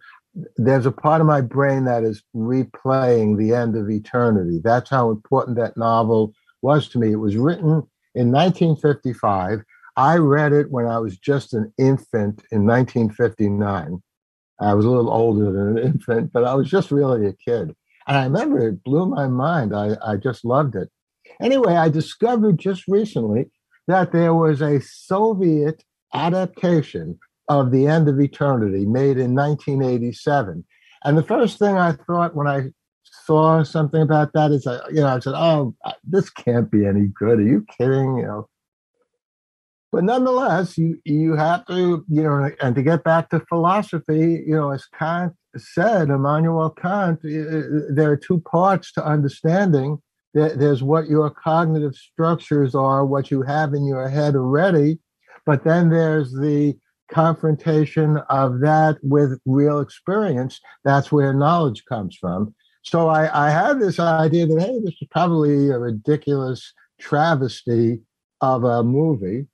there's 0.58 0.86
a 0.86 0.92
part 0.92 1.22
of 1.22 1.28
my 1.28 1.42
brain 1.42 1.86
that 1.86 2.04
is 2.04 2.24
replaying 2.36 3.38
the 3.38 3.54
end 3.54 3.76
of 3.76 3.90
eternity. 3.90 4.60
That's 4.64 4.90
how 4.90 5.12
important 5.12 5.58
that 5.58 5.78
novel 5.78 6.34
was 6.62 6.88
to 6.90 7.00
me. 7.00 7.12
It 7.12 7.18
was 7.18 7.36
written 7.36 7.84
in 8.16 8.32
1955 8.32 9.64
I 9.96 10.18
read 10.18 10.54
it 10.54 10.72
when 10.72 10.88
I 10.88 10.98
was 11.00 11.18
just 11.18 11.54
an 11.54 11.72
infant 11.78 12.44
in 12.52 12.66
1959. 12.66 14.02
I 14.60 14.74
was 14.74 14.86
a 14.86 14.90
little 14.90 15.12
older 15.12 15.52
than 15.52 15.78
an 15.78 15.84
infant, 15.86 16.34
but 16.34 16.44
I 16.44 16.56
was 16.56 16.70
just 16.70 16.92
really 16.92 17.28
a 17.28 17.34
kid. 17.34 17.76
And 18.08 18.18
I 18.18 18.24
remember 18.26 18.68
it 18.68 18.84
blew 18.84 19.06
my 19.06 19.28
mind. 19.28 19.76
I, 19.76 19.96
I 20.06 20.18
just 20.18 20.44
loved 20.44 20.76
it. 20.76 20.90
Anyway, 21.42 21.76
I 21.76 21.90
discovered 21.90 22.58
just 22.58 22.84
recently 22.88 23.50
that 23.88 24.12
there 24.12 24.34
was 24.34 24.62
a 24.62 24.82
Soviet 24.82 25.84
adaptation 26.14 27.20
of 27.50 27.72
The 27.72 27.88
End 27.88 28.08
of 28.08 28.20
Eternity 28.20 28.86
made 28.86 29.18
in 29.18 29.36
1987. 29.36 30.66
And 31.04 31.18
the 31.18 31.24
first 31.24 31.60
thing 31.60 31.76
I 31.78 31.94
thought 31.94 32.36
when 32.36 32.48
I 32.48 32.72
saw 33.04 33.64
something 33.64 34.02
about 34.02 34.34
that 34.34 34.52
is, 34.52 34.66
you 34.90 35.02
know, 35.02 35.08
I 35.08 35.20
said, 35.20 35.34
oh, 35.36 35.76
this 36.04 36.30
can't 36.30 36.72
be 36.72 36.86
any 36.86 37.08
good. 37.08 37.40
Are 37.40 37.44
you 37.44 37.66
kidding? 37.78 38.18
You 38.18 38.26
know, 38.26 38.50
but 39.94 40.04
nonetheless, 40.04 40.76
you 40.76 41.00
you 41.06 41.36
have 41.36 41.68
to, 41.68 42.04
you 42.10 42.24
know, 42.24 42.50
and 42.60 42.74
to 42.74 42.82
get 42.82 43.04
back 43.04 43.30
to 43.30 43.40
philosophy, 43.42 44.44
you 44.48 44.56
know, 44.56 44.72
as 44.72 44.88
Kant 44.88 45.34
said, 45.56 46.10
Immanuel 46.10 46.72
Kant, 46.72 47.20
there 47.22 48.10
are 48.12 48.18
two 48.18 48.42
parts 48.42 48.92
to 48.94 49.06
understanding. 49.06 50.00
There's 50.34 50.82
what 50.82 51.10
your 51.10 51.30
cognitive 51.30 51.94
structures 51.94 52.74
are, 52.74 53.06
what 53.06 53.30
you 53.30 53.44
have 53.44 53.76
in 53.76 53.86
your 53.86 54.10
head 54.10 54.36
already, 54.36 54.98
but 55.46 55.64
then 55.64 55.92
there's 55.92 56.32
the 56.34 56.76
confrontation 57.12 58.18
of 58.30 58.62
that 58.62 58.98
with 59.04 59.40
real 59.46 59.80
experience. 59.80 60.60
That's 60.84 61.12
where 61.12 61.36
knowledge 61.36 61.86
comes 61.86 62.18
from. 62.20 62.56
So 62.82 63.10
I, 63.10 63.48
I 63.48 63.52
had 63.52 63.80
this 63.80 64.00
idea 64.00 64.48
that, 64.48 64.60
hey, 64.60 64.80
this 64.84 64.96
is 65.00 65.08
probably 65.12 65.70
a 65.70 65.78
ridiculous 65.78 66.74
travesty 67.00 68.02
of 68.42 68.64
a 68.64 68.84
movie 68.84 69.46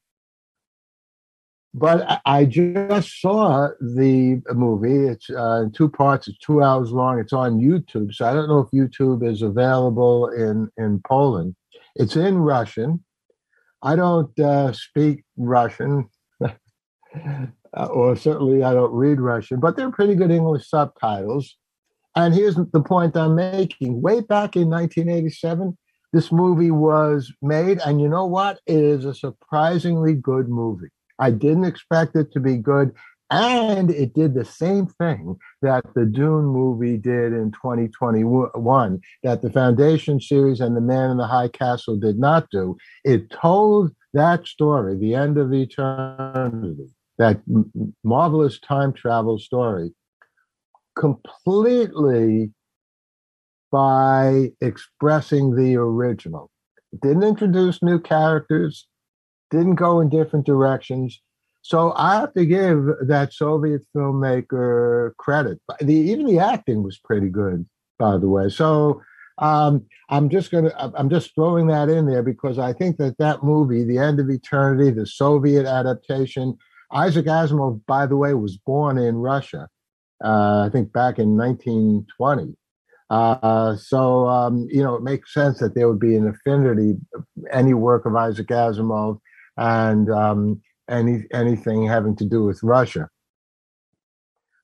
but 1.74 2.22
I 2.26 2.46
just 2.46 3.22
saw 3.22 3.70
the 3.80 4.42
movie. 4.54 5.08
It's 5.08 5.30
uh, 5.30 5.62
in 5.64 5.72
two 5.72 5.90
parts. 5.90 6.28
It's 6.28 6.38
two 6.40 6.64
hours 6.64 6.92
long. 6.92 7.20
It's 7.20 7.34
on 7.34 7.60
YouTube. 7.60 8.14
So 8.14 8.26
I 8.26 8.34
don't 8.34 8.50
know 8.50 8.60
if 8.60 8.72
YouTube 8.72 9.28
is 9.28 9.42
available 9.42 10.30
in 10.30 10.70
in 10.78 11.02
Poland. 11.08 11.56
It's 11.96 12.16
in 12.16 12.40
Russian. 12.40 13.04
I 13.82 13.96
don't 13.96 14.38
uh, 14.40 14.74
speak 14.74 15.24
Russian, 15.38 16.10
or 17.74 18.16
certainly 18.16 18.64
I 18.64 18.74
don't 18.74 18.94
read 18.94 19.22
Russian. 19.22 19.60
But 19.60 19.78
they're 19.78 19.92
pretty 19.92 20.16
good 20.16 20.32
English 20.32 20.68
subtitles. 20.68 21.56
And 22.16 22.34
here's 22.34 22.56
the 22.56 22.82
point 22.82 23.16
I'm 23.16 23.36
making. 23.36 24.02
Way 24.02 24.22
back 24.22 24.56
in 24.56 24.70
1987, 24.70 25.78
this 26.12 26.32
movie 26.32 26.72
was 26.72 27.32
made, 27.42 27.80
and 27.86 28.02
you 28.02 28.10
know 28.10 28.26
what? 28.26 28.60
It 28.66 28.80
is 28.80 29.06
a 29.06 29.14
surprisingly 29.14 30.16
good 30.16 30.50
movie. 30.50 30.90
I 31.20 31.32
didn't 31.32 31.66
expect 31.66 32.16
it 32.16 32.32
to 32.34 32.40
be 32.40 32.58
good. 32.58 32.94
And 33.32 33.92
it 33.92 34.16
did 34.16 34.34
the 34.34 34.46
same 34.46 34.88
thing 34.88 35.38
that 35.62 35.86
the 35.94 36.06
Dune 36.06 36.46
movie 36.46 36.98
did 36.98 37.32
in 37.32 37.52
2021, 37.52 39.02
that 39.22 39.42
the 39.44 39.52
Foundation 39.52 40.20
series 40.20 40.60
and 40.60 40.76
The 40.76 40.82
Man 40.82 41.12
in 41.12 41.18
the 41.18 41.28
High 41.28 41.50
Castle 41.50 41.96
did 41.96 42.18
not 42.18 42.50
do. 42.50 42.76
It 43.04 43.30
told 43.30 43.92
that 44.16 44.48
story, 44.48 44.98
the 44.98 45.14
end 45.14 45.38
of 45.38 45.54
eternity, 45.54 46.90
that 47.20 47.40
marvelous 48.04 48.60
time 48.60 48.94
travel 48.94 49.38
story, 49.38 49.94
completely 50.98 52.52
by 53.72 54.52
expressing 54.60 55.56
the 55.56 55.76
original. 55.76 56.50
It 56.92 57.02
didn't 57.02 57.24
introduce 57.24 57.84
new 57.84 58.00
characters, 58.00 58.88
didn't 59.52 59.76
go 59.76 60.00
in 60.00 60.10
different 60.10 60.46
directions. 60.46 61.22
So 61.62 61.94
I 61.96 62.16
have 62.20 62.34
to 62.34 62.46
give 62.46 62.88
that 63.02 63.34
Soviet 63.34 63.82
filmmaker 63.96 65.16
credit. 65.18 65.60
The, 65.82 65.94
even 65.94 66.26
the 66.26 66.40
acting 66.40 66.84
was 66.84 66.98
pretty 66.98 67.30
good, 67.30 67.68
by 67.98 68.18
the 68.18 68.30
way. 68.30 68.50
So 68.50 69.02
um, 69.40 69.86
I'm 70.10 70.30
just 70.30 70.52
gonna 70.52 70.72
I'm 70.78 71.10
just 71.10 71.34
throwing 71.36 71.68
that 71.68 71.90
in 71.90 72.06
there 72.06 72.24
because 72.24 72.60
I 72.60 72.74
think 72.74 72.98
that 72.98 73.18
that 73.20 73.44
movie, 73.44 73.84
The 73.84 73.98
End 73.98 74.20
of 74.20 74.30
Eternity, 74.30 74.92
the 74.92 75.06
Soviet 75.06 75.66
adaptation. 75.66 76.58
Isaac 76.92 77.28
Asimov, 77.28 77.82
by 77.86 78.08
the 78.08 78.18
way, 78.18 78.34
was 78.34 78.58
born 78.58 78.98
in 78.98 79.16
Russia. 79.16 79.68
Uh, 80.24 80.66
I 80.66 80.70
think 80.72 80.92
back 80.92 81.20
in 81.20 81.38
1920. 81.38 82.56
Uh, 83.10 83.76
so 83.76 84.28
um, 84.28 84.68
you 84.70 84.84
know, 84.84 84.96
it 84.96 85.04
makes 85.04 85.34
sense 85.34 85.60
that 85.60 85.76
there 85.76 85.88
would 85.88 86.00
be 86.00 86.16
an 86.16 86.28
affinity. 86.28 86.96
Any 87.52 87.74
work 87.74 88.06
of 88.06 88.16
Isaac 88.16 88.48
Asimov 88.48 89.20
and 89.60 90.10
um, 90.10 90.62
any 90.90 91.26
anything 91.32 91.86
having 91.86 92.16
to 92.16 92.26
do 92.26 92.44
with 92.44 92.64
Russia. 92.64 93.10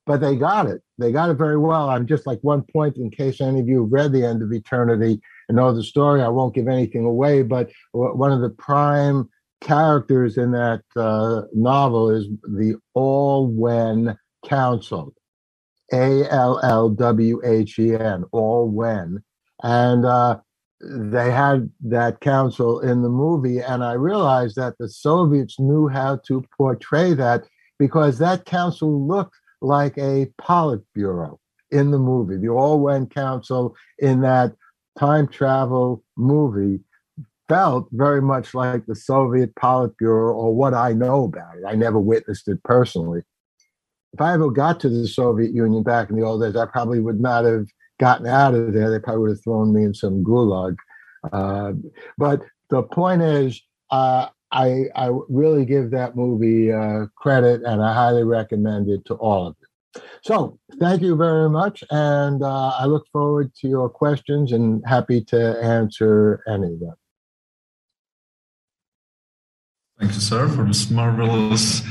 But 0.06 0.22
they 0.22 0.36
got 0.36 0.68
it. 0.68 0.82
They 0.98 1.12
got 1.12 1.30
it 1.30 1.38
very 1.38 1.58
well. 1.58 1.90
I'm 1.90 2.08
just 2.08 2.26
like 2.26 2.40
one 2.42 2.64
point 2.64 2.98
in 2.98 3.10
case 3.10 3.42
any 3.42 3.60
of 3.60 3.68
you 3.68 3.82
have 3.82 3.92
read 3.92 4.12
The 4.14 4.24
End 4.24 4.42
of 4.42 4.54
Eternity 4.54 5.20
and 5.50 5.58
know 5.58 5.74
the 5.74 5.84
story. 5.84 6.22
I 6.22 6.28
won't 6.30 6.56
give 6.56 6.68
anything 6.68 7.06
away, 7.06 7.42
but 7.42 7.72
one 7.92 8.32
of 8.32 8.42
the 8.42 8.52
prime 8.52 9.30
characters 9.62 10.38
in 10.38 10.52
that 10.52 10.84
uh, 10.96 11.42
novel 11.54 12.12
is 12.12 12.28
the 12.44 12.76
Allwhen 12.96 14.16
Council, 14.48 15.14
A 15.92 16.32
L 16.32 16.60
L 16.64 16.90
W 16.90 17.42
H 17.44 17.80
E 17.80 17.96
N, 17.96 18.26
Allwhen, 18.32 19.18
and 19.64 20.06
uh, 20.06 20.38
they 20.82 21.32
had 21.32 21.70
that 21.86 22.20
council 22.20 22.80
in 22.80 23.02
the 23.02 23.10
movie, 23.10 23.60
and 23.60 23.84
I 23.84 23.94
realized 23.94 24.56
that 24.58 24.78
the 24.78 24.90
Soviets 24.90 25.60
knew 25.60 25.88
how 25.88 26.18
to 26.28 26.44
portray 26.58 27.14
that 27.14 27.46
because 27.80 28.18
that 28.20 28.46
council 28.46 29.08
looked 29.08 29.36
like 29.62 29.98
a 29.98 30.28
Politburo 30.40 31.38
in 31.72 31.92
the 31.92 32.00
movie. 32.00 32.38
The 32.38 32.48
Allwhen 32.48 33.10
Council 33.10 33.76
in 34.00 34.22
that 34.22 34.54
time 34.98 35.28
travel 35.28 36.04
movie 36.16 36.82
felt 37.48 37.88
very 37.92 38.22
much 38.22 38.54
like 38.54 38.86
the 38.86 38.96
Soviet 38.96 39.54
Politburo 39.56 40.34
or 40.34 40.56
what 40.56 40.74
I 40.74 40.94
know 40.94 41.26
about 41.26 41.58
it. 41.58 41.64
I 41.68 41.76
never 41.76 42.00
witnessed 42.00 42.48
it 42.48 42.62
personally. 42.64 43.22
If 44.14 44.22
I 44.22 44.34
ever 44.34 44.50
got 44.50 44.80
to 44.82 44.90
the 44.90 45.08
Soviet 45.08 45.54
Union 45.54 45.84
back 45.84 46.10
in 46.10 46.16
the 46.16 46.26
old 46.26 46.42
days, 46.42 46.56
I 46.56 46.66
probably 46.66 47.00
would 47.00 47.20
not 47.20 47.44
have 47.46 47.68
gotten 48.00 48.28
out 48.28 48.54
of 48.54 48.74
there, 48.74 48.92
they 48.92 49.00
probably 49.00 49.22
would 49.22 49.30
have 49.32 49.44
thrown 49.44 49.74
me 49.74 49.84
in 49.84 49.94
some 49.94 50.24
gulag. 50.24 50.76
Uh, 51.32 51.74
but 52.18 52.42
the 52.70 52.84
point 52.84 53.22
is, 53.22 53.62
uh, 53.92 54.28
I, 54.52 54.86
I 54.96 55.12
really 55.28 55.66
give 55.66 55.92
that 55.92 56.16
movie 56.16 56.72
uh, 56.72 57.08
credit 57.18 57.64
and 57.64 57.84
I 57.84 57.94
highly 57.94 58.24
recommend 58.24 58.90
it 58.90 59.04
to 59.06 59.16
all 59.16 59.48
of 59.48 59.56
you. 59.60 60.02
So 60.24 60.60
thank 60.80 61.02
you 61.02 61.16
very 61.16 61.50
much. 61.50 61.84
And 61.90 62.44
uh, 62.44 62.70
I 62.70 62.86
look 62.86 63.06
forward 63.12 63.54
to 63.56 63.68
your 63.68 63.90
questions 63.90 64.52
and 64.52 64.84
happy 64.86 65.22
to 65.26 65.62
answer 65.62 66.42
any 66.48 66.74
of 66.74 66.80
them. 66.80 66.96
Thank 70.00 70.14
you, 70.14 70.20
sir, 70.20 70.50
for 70.50 70.66
this 70.66 70.90
marvelous 70.90 71.82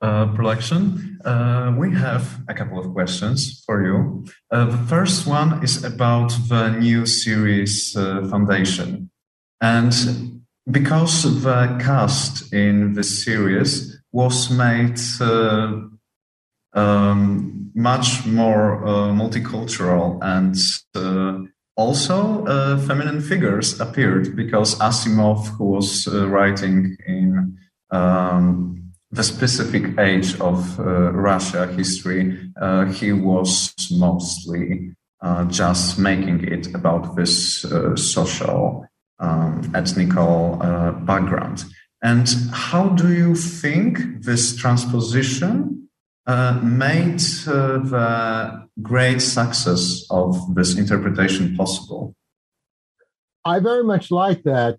uh, 0.00 0.26
production. 0.34 1.18
Uh, 1.24 1.74
we 1.78 1.90
have 1.94 2.40
a 2.48 2.52
couple 2.52 2.78
of 2.78 2.92
questions 2.92 3.62
for 3.64 3.86
you. 3.86 4.26
Uh, 4.50 4.66
the 4.66 4.76
first 4.86 5.26
one 5.26 5.62
is 5.64 5.82
about 5.82 6.30
the 6.48 6.68
new 6.70 7.06
series 7.06 7.96
uh, 7.96 8.26
Foundation. 8.28 9.10
And 9.60 10.42
because 10.70 11.42
the 11.42 11.78
cast 11.80 12.52
in 12.52 12.94
the 12.94 13.02
series 13.04 13.98
was 14.12 14.50
made 14.50 14.98
uh, 15.20 15.80
um, 16.74 17.70
much 17.74 18.26
more 18.26 18.84
uh, 18.84 18.90
multicultural 19.12 20.18
and 20.22 20.54
also 21.76 22.44
feminine 22.86 23.20
figures 23.20 23.80
appeared 23.80 24.36
because 24.36 24.78
Asimov, 24.80 25.48
who 25.56 25.64
was 25.64 26.06
writing 26.06 26.96
in 27.06 27.58
um, 27.90 28.83
the 29.14 29.22
specific 29.22 29.96
age 29.98 30.38
of 30.40 30.78
uh, 30.80 31.12
Russia 31.12 31.68
history, 31.68 32.50
uh, 32.60 32.86
he 32.86 33.12
was 33.12 33.74
mostly 33.92 34.92
uh, 35.22 35.44
just 35.44 35.98
making 35.98 36.44
it 36.48 36.74
about 36.74 37.14
this 37.14 37.64
uh, 37.64 37.94
social, 37.94 38.86
um, 39.20 39.70
ethnical 39.74 40.58
uh, 40.60 40.90
background. 40.90 41.64
And 42.02 42.28
how 42.52 42.88
do 42.88 43.12
you 43.14 43.34
think 43.34 44.22
this 44.22 44.56
transposition 44.56 45.88
uh, 46.26 46.58
made 46.62 47.20
the 47.20 48.68
great 48.82 49.20
success 49.20 50.04
of 50.10 50.54
this 50.54 50.76
interpretation 50.76 51.56
possible? 51.56 52.14
I 53.44 53.60
very 53.60 53.84
much 53.84 54.10
like 54.10 54.42
that 54.42 54.78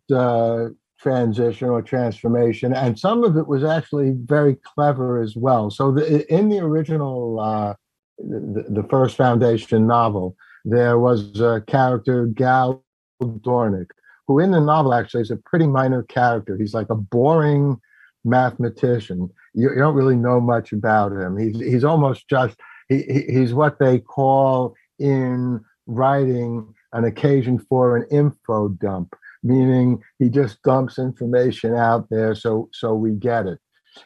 transition 1.06 1.70
or 1.70 1.84
transformation, 1.84 2.74
and 2.74 2.98
some 2.98 3.24
of 3.24 3.38
it 3.38 3.46
was 3.46 3.64
actually 3.64 4.14
very 4.24 4.56
clever 4.56 5.22
as 5.22 5.36
well. 5.36 5.70
So, 5.70 5.92
the, 5.92 6.26
in 6.34 6.50
the 6.50 6.58
original, 6.58 7.40
uh, 7.40 7.76
the, 8.18 8.66
the, 8.68 8.88
first 8.90 9.16
Foundation 9.16 9.86
novel, 9.86 10.36
there 10.64 10.98
was 10.98 11.40
a 11.40 11.62
character, 11.68 12.26
Gaal 12.26 12.82
Dornick, 13.22 13.92
who 14.26 14.40
in 14.40 14.50
the 14.50 14.60
novel 14.60 14.96
actually 14.96 15.22
is 15.22 15.30
a 15.30 15.38
pretty 15.38 15.68
minor 15.68 16.02
character. 16.02 16.58
He's 16.58 16.74
like 16.74 16.90
a 16.90 16.96
boring 16.96 17.80
mathematician. 18.24 19.30
You, 19.54 19.70
you 19.70 19.78
don't 19.78 19.94
really 19.94 20.16
know 20.16 20.42
much 20.42 20.72
about 20.72 21.12
him. 21.12 21.38
He's 21.38 21.60
he's 21.60 21.84
almost 21.84 22.28
just 22.28 22.58
he, 22.90 23.04
he's 23.30 23.54
what 23.54 23.78
they 23.78 24.00
call 24.00 24.74
in 24.98 25.64
writing 25.86 26.74
an 26.94 27.04
occasion 27.04 27.60
for 27.60 27.96
an 27.96 28.08
info 28.10 28.70
dump 28.70 29.16
meaning 29.46 30.04
he 30.18 30.28
just 30.28 30.62
dumps 30.64 30.98
information 30.98 31.76
out 31.76 32.08
there 32.10 32.34
so 32.36 32.68
so 32.74 32.94
we 32.94 33.12
get 33.12 33.46
it. 33.46 33.60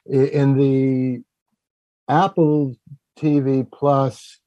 In 0.05 0.57
the 0.57 1.23
Apple 2.09 2.75
TV 3.17 3.69
Plus 3.71 4.39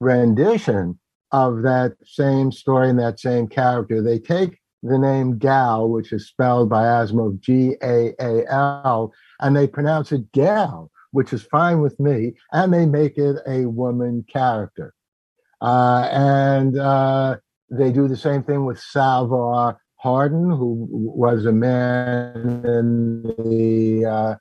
rendition 0.00 0.98
of 1.30 1.62
that 1.62 1.96
same 2.04 2.50
story 2.50 2.88
and 2.88 2.98
that 2.98 3.20
same 3.20 3.46
character, 3.46 4.02
they 4.02 4.18
take 4.18 4.58
the 4.82 4.98
name 4.98 5.38
Gal, 5.38 5.88
which 5.88 6.12
is 6.12 6.26
spelled 6.26 6.70
by 6.70 6.84
Asimov 6.84 7.40
G 7.40 7.74
A 7.82 8.14
A 8.18 8.44
L, 8.50 9.12
and 9.40 9.54
they 9.54 9.66
pronounce 9.66 10.10
it 10.10 10.32
Gal, 10.32 10.90
which 11.10 11.32
is 11.32 11.42
fine 11.42 11.80
with 11.80 11.98
me, 12.00 12.34
and 12.52 12.72
they 12.72 12.86
make 12.86 13.18
it 13.18 13.36
a 13.46 13.66
woman 13.66 14.24
character. 14.32 14.94
Uh, 15.60 16.08
and 16.12 16.78
uh, 16.78 17.36
they 17.70 17.92
do 17.92 18.08
the 18.08 18.16
same 18.16 18.42
thing 18.42 18.64
with 18.64 18.78
Salvor 18.78 19.76
Hardin, 19.96 20.50
who 20.50 20.86
was 20.90 21.46
a 21.46 21.52
man 21.52 22.64
in 22.64 23.22
the 23.22 24.04
uh, 24.04 24.34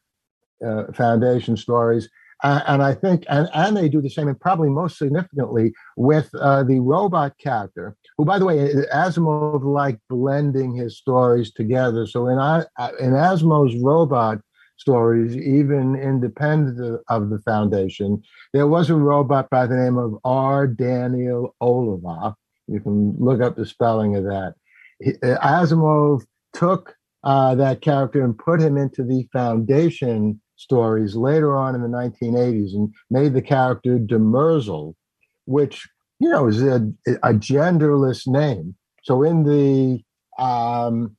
uh 0.66 0.92
Foundation 0.94 1.58
stories. 1.58 2.10
and 2.44 2.84
I 2.84 2.94
think, 2.94 3.26
and, 3.30 3.50
and 3.54 3.76
they 3.76 3.90
do 3.90 4.02
the 4.02 4.10
same, 4.10 4.28
and 4.28 4.40
probably 4.40 4.70
most 4.70 4.98
significantly 4.98 5.74
with 5.98 6.30
uh, 6.36 6.64
the 6.64 6.80
robot 6.80 7.38
character, 7.38 7.96
who, 8.18 8.26
by 8.26 8.38
the 8.38 8.46
way, 8.46 8.58
Asimov 8.94 9.64
liked 9.64 10.02
blending 10.10 10.76
his 10.76 10.98
stories 10.98 11.52
together. 11.52 12.06
So 12.06 12.28
in, 12.28 12.38
in 13.00 13.14
Asimov's 13.14 13.82
robot 13.82 14.40
stories, 14.78 15.36
even 15.36 15.96
independent 15.96 17.02
of 17.08 17.30
the 17.30 17.40
Foundation, 17.40 18.22
there 18.54 18.68
was 18.68 18.90
a 18.90 18.96
robot 18.96 19.50
by 19.50 19.66
the 19.66 19.76
name 19.76 19.98
of 19.98 20.18
R. 20.24 20.68
Daneel 20.68 21.52
Olivaw. 21.62 22.36
You 22.68 22.80
can 22.80 23.16
look 23.20 23.42
up 23.42 23.56
the 23.56 23.66
spelling 23.66 24.16
of 24.16 24.24
that. 24.24 24.56
Uh, 25.06 25.38
Asimov 25.44 26.24
took 26.54 26.96
uh, 27.24 27.56
that 27.56 27.82
character 27.82 28.24
and 28.24 28.38
put 28.38 28.62
him 28.62 28.78
into 28.78 29.04
the 29.04 29.28
Foundation 29.34 30.42
stories 30.56 31.16
later 31.16 31.56
on 31.56 31.76
in 31.76 31.82
the 31.82 31.88
1980s 31.88 32.74
and 32.74 32.94
made 33.10 33.34
the 33.34 33.42
character 33.42 34.00
Demerzel, 34.00 34.96
which 35.46 35.88
you 36.20 36.30
know 36.30 36.48
is 36.48 36.62
a, 36.62 36.88
a 37.24 37.34
genderless 37.34 38.28
name. 38.28 38.76
So 39.04 39.24
in 39.24 39.44
the 39.44 40.02
um, 40.42 41.16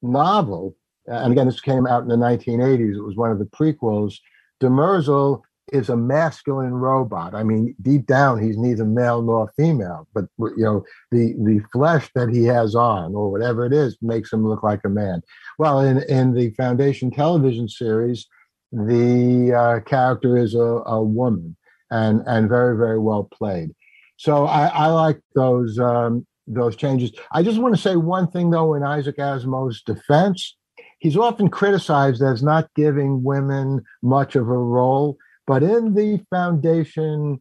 novel, 0.00 0.76
and 1.06 1.32
again, 1.32 1.46
this 1.46 1.60
came 1.60 1.86
out 1.86 2.02
in 2.02 2.08
the 2.08 2.16
1980s. 2.16 2.96
It 2.96 3.02
was 3.02 3.16
one 3.16 3.30
of 3.30 3.38
the 3.38 3.44
prequels. 3.44 4.14
Demerzel 4.60 5.42
is 5.72 5.88
a 5.88 5.96
masculine 5.96 6.74
robot. 6.74 7.34
I 7.34 7.42
mean, 7.42 7.74
deep 7.82 8.06
down, 8.06 8.42
he's 8.42 8.58
neither 8.58 8.84
male 8.84 9.22
nor 9.22 9.52
female, 9.56 10.06
but 10.14 10.26
you 10.38 10.54
know, 10.58 10.84
the 11.10 11.34
the 11.38 11.60
flesh 11.72 12.10
that 12.14 12.28
he 12.28 12.44
has 12.44 12.74
on, 12.74 13.14
or 13.14 13.30
whatever 13.30 13.64
it 13.64 13.72
is, 13.72 13.96
makes 14.02 14.32
him 14.32 14.46
look 14.46 14.62
like 14.62 14.80
a 14.84 14.88
man. 14.88 15.22
Well, 15.58 15.80
in 15.80 16.02
in 16.04 16.34
the 16.34 16.50
Foundation 16.50 17.10
television 17.10 17.68
series, 17.68 18.26
the 18.70 19.52
uh, 19.52 19.80
character 19.80 20.36
is 20.36 20.54
a, 20.54 20.82
a 20.86 21.02
woman, 21.02 21.56
and 21.90 22.22
and 22.26 22.48
very 22.48 22.76
very 22.76 22.98
well 22.98 23.24
played. 23.24 23.70
So 24.16 24.46
I, 24.46 24.66
I 24.66 24.86
like 24.86 25.20
those 25.34 25.78
um, 25.78 26.26
those 26.46 26.76
changes. 26.76 27.12
I 27.32 27.42
just 27.42 27.58
want 27.58 27.74
to 27.74 27.80
say 27.80 27.96
one 27.96 28.30
thing 28.30 28.50
though, 28.50 28.74
in 28.74 28.82
Isaac 28.82 29.16
Asimov's 29.16 29.82
defense, 29.82 30.56
he's 30.98 31.16
often 31.16 31.48
criticized 31.48 32.22
as 32.22 32.42
not 32.42 32.70
giving 32.74 33.22
women 33.22 33.82
much 34.02 34.36
of 34.36 34.48
a 34.48 34.56
role. 34.56 35.16
But 35.46 35.62
in 35.62 35.94
the 35.94 36.24
Foundation 36.30 37.40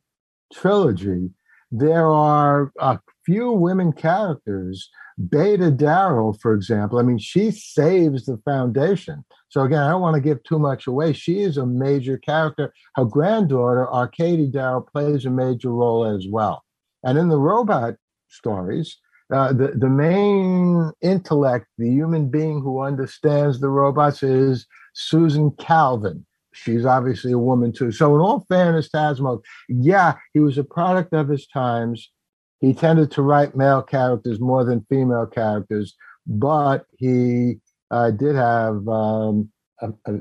trilogy, 0.54 1.30
there 1.72 2.08
are 2.08 2.72
a 2.80 3.00
few 3.26 3.52
women 3.52 3.94
characters. 3.94 4.90
Bayta 5.20 5.76
Darell, 5.76 6.34
for 6.34 6.54
example, 6.54 6.98
I 6.98 7.04
mean, 7.04 7.20
she 7.20 7.52
saves 7.52 8.26
the 8.26 8.38
Foundation. 8.44 9.24
So 9.50 9.62
again, 9.62 9.80
I 9.80 9.90
don't 9.92 10.02
want 10.02 10.16
to 10.16 10.22
give 10.22 10.44
too 10.44 10.60
much 10.60 10.88
away. 10.88 11.14
She 11.14 11.42
is 11.42 11.58
a 11.58 11.66
major 11.66 12.18
character. 12.18 12.74
Her 12.96 13.06
granddaughter, 13.06 13.88
Arkady 13.88 14.48
Darell, 14.48 14.82
plays 14.82 15.26
a 15.26 15.30
major 15.30 15.72
role 15.72 16.06
as 16.06 16.28
well. 16.28 16.64
And 17.04 17.18
in 17.18 17.30
the 17.30 17.38
robot 17.38 17.96
stories, 18.30 18.98
uh, 19.32 19.54
the, 19.54 19.70
the 19.70 19.90
main 19.90 20.92
intellect, 21.02 21.68
the 21.78 21.90
human 21.90 22.30
being 22.30 22.62
who 22.62 22.82
understands 22.82 23.60
the 23.60 23.70
robots 23.70 24.24
is 24.24 24.66
Susan 24.94 25.52
Calvin. 25.52 26.26
She's 26.54 26.86
obviously 26.86 27.32
a 27.32 27.38
woman 27.38 27.72
too. 27.72 27.92
So, 27.92 28.16
in 28.16 28.22
all 28.22 28.46
fairness 28.50 28.90
to 28.90 28.98
Asimov, 28.98 29.42
yeah, 29.70 30.16
he 30.34 30.40
was 30.40 30.58
a 30.58 30.64
product 30.64 31.14
of 31.14 31.30
his 31.30 31.48
times. 31.48 32.12
He 32.60 32.74
tended 32.74 33.12
to 33.12 33.22
write 33.22 33.56
male 33.56 33.82
characters 33.82 34.40
more 34.40 34.64
than 34.64 34.86
female 34.90 35.26
characters, 35.26 35.96
but 36.28 36.86
he 36.98 37.60
uh, 37.90 38.12
did 38.12 38.36
have 38.36 38.88
um, 38.88 39.50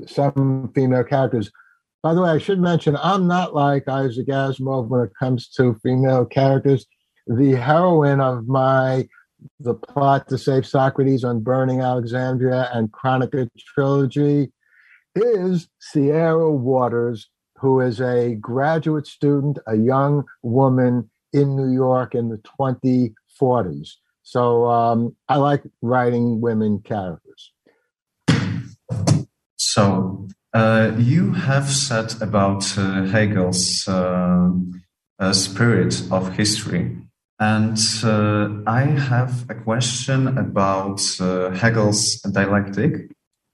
some 0.07 0.71
female 0.73 1.03
characters. 1.03 1.51
By 2.01 2.15
the 2.15 2.21
way, 2.21 2.29
I 2.31 2.37
should 2.39 2.59
mention 2.59 2.97
I'm 2.97 3.27
not 3.27 3.53
like 3.53 3.87
Isaac 3.87 4.27
Asimov 4.27 4.87
when 4.87 5.01
it 5.01 5.11
comes 5.19 5.49
to 5.49 5.79
female 5.83 6.25
characters 6.25 6.85
the 7.27 7.51
heroine 7.51 8.19
of 8.19 8.47
my 8.47 9.07
the 9.59 9.73
plot 9.73 10.27
to 10.27 10.37
save 10.37 10.65
Socrates 10.67 11.23
Unburning 11.23 11.81
Alexandria 11.81 12.69
and 12.73 12.91
Chronica 12.91 13.49
trilogy 13.73 14.51
is 15.15 15.67
Sierra 15.79 16.51
Waters, 16.51 17.29
who 17.57 17.79
is 17.79 18.01
a 18.01 18.35
graduate 18.35 19.07
student, 19.07 19.59
a 19.67 19.75
young 19.75 20.25
woman 20.41 21.09
in 21.33 21.55
New 21.55 21.71
York 21.71 22.15
in 22.15 22.29
the 22.29 22.41
2040s. 22.59 23.89
So 24.23 24.65
um, 24.65 25.15
I 25.27 25.37
like 25.37 25.63
writing 25.81 26.41
women 26.41 26.79
characters. 26.79 27.51
So 29.57 30.27
uh, 30.53 30.91
you 30.97 31.33
have 31.33 31.69
said 31.69 32.21
about 32.21 32.77
uh, 32.77 33.05
Hegel's 33.05 33.87
uh, 33.87 34.49
uh 35.19 35.33
spirit 35.33 36.01
of 36.11 36.33
history 36.33 36.97
and 37.41 37.79
uh, 38.03 38.49
I 38.67 38.81
have 38.81 39.49
a 39.49 39.55
question 39.55 40.37
about 40.37 41.01
uh, 41.19 41.49
Hegel's 41.49 42.21
dialectic, 42.21 43.09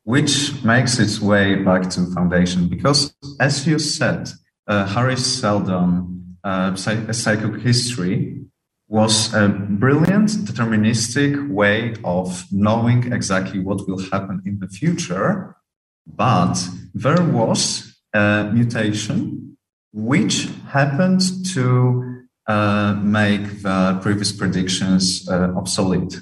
which 0.08 0.64
makes 0.64 1.00
its 1.00 1.20
way 1.20 1.54
back 1.56 1.90
to 1.90 2.06
foundation. 2.16 2.70
Because, 2.70 3.14
as 3.42 3.68
you 3.68 3.78
said, 3.78 4.30
uh, 4.66 4.86
Hari 4.86 5.18
Seldon, 5.18 6.38
uh, 6.46 6.72
psychohistory, 6.72 8.46
was 8.88 9.34
a 9.34 9.50
brilliant, 9.50 10.30
deterministic 10.30 11.50
way 11.50 11.94
of 12.06 12.46
knowing 12.54 13.12
exactly 13.12 13.60
what 13.60 13.86
will 13.86 14.02
happen 14.10 14.42
in 14.46 14.60
the 14.60 14.70
future. 14.70 15.58
But 16.06 16.56
there 16.94 17.22
was 17.22 17.94
a 18.14 18.50
mutation 18.54 19.58
which 19.92 20.48
happened 20.70 21.22
to 21.54 22.24
uh, 22.48 22.98
make 23.04 23.62
the 23.62 24.00
previous 24.02 24.32
predictions 24.32 25.28
uh, 25.28 25.52
obsolete. 25.58 26.22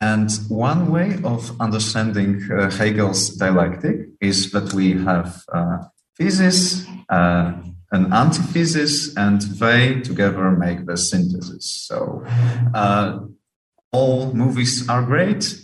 And 0.00 0.30
one 0.48 0.92
way 0.92 1.18
of 1.24 1.60
understanding 1.60 2.40
uh, 2.52 2.70
Hegel's 2.70 3.30
dialectic 3.30 4.08
is 4.20 4.52
that 4.52 4.72
we 4.72 4.92
have 5.02 5.42
uh, 5.52 5.78
thesis, 6.16 6.86
uh, 7.08 7.52
an 7.90 8.12
antithesis, 8.12 9.16
and 9.16 9.40
they 9.42 10.00
together 10.00 10.52
make 10.52 10.86
the 10.86 10.96
synthesis. 10.96 11.64
So 11.88 12.24
uh, 12.74 13.20
all 13.92 14.32
movies 14.32 14.88
are 14.88 15.02
great. 15.02 15.54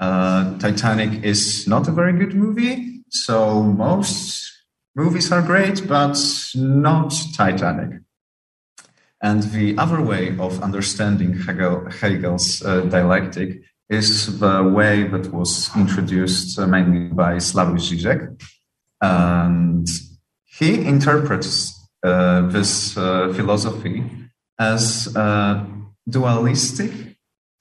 Titanic 0.00 1.22
is 1.22 1.68
not 1.68 1.86
a 1.86 1.92
very 1.92 2.12
good 2.12 2.34
movie. 2.34 3.02
So 3.10 3.62
most 3.62 4.50
movies 4.96 5.30
are 5.30 5.42
great, 5.42 5.86
but 5.86 6.18
not 6.54 7.14
Titanic. 7.36 8.00
And 9.22 9.44
the 9.44 9.76
other 9.78 10.00
way 10.02 10.36
of 10.38 10.60
understanding 10.62 11.38
Hegel, 11.38 11.88
Hegel's 11.90 12.62
uh, 12.64 12.80
dialectic 12.80 13.62
is 13.88 14.38
the 14.38 14.62
way 14.62 15.04
that 15.08 15.32
was 15.32 15.70
introduced 15.76 16.58
uh, 16.58 16.66
mainly 16.66 17.08
by 17.08 17.34
Slavoj 17.34 17.78
Žižek. 17.78 18.42
And 19.00 19.86
he 20.44 20.86
interprets 20.86 21.78
uh, 22.02 22.48
this 22.48 22.96
uh, 22.96 23.32
philosophy 23.34 24.04
as 24.58 25.14
a 25.16 25.66
dualistic 26.08 26.92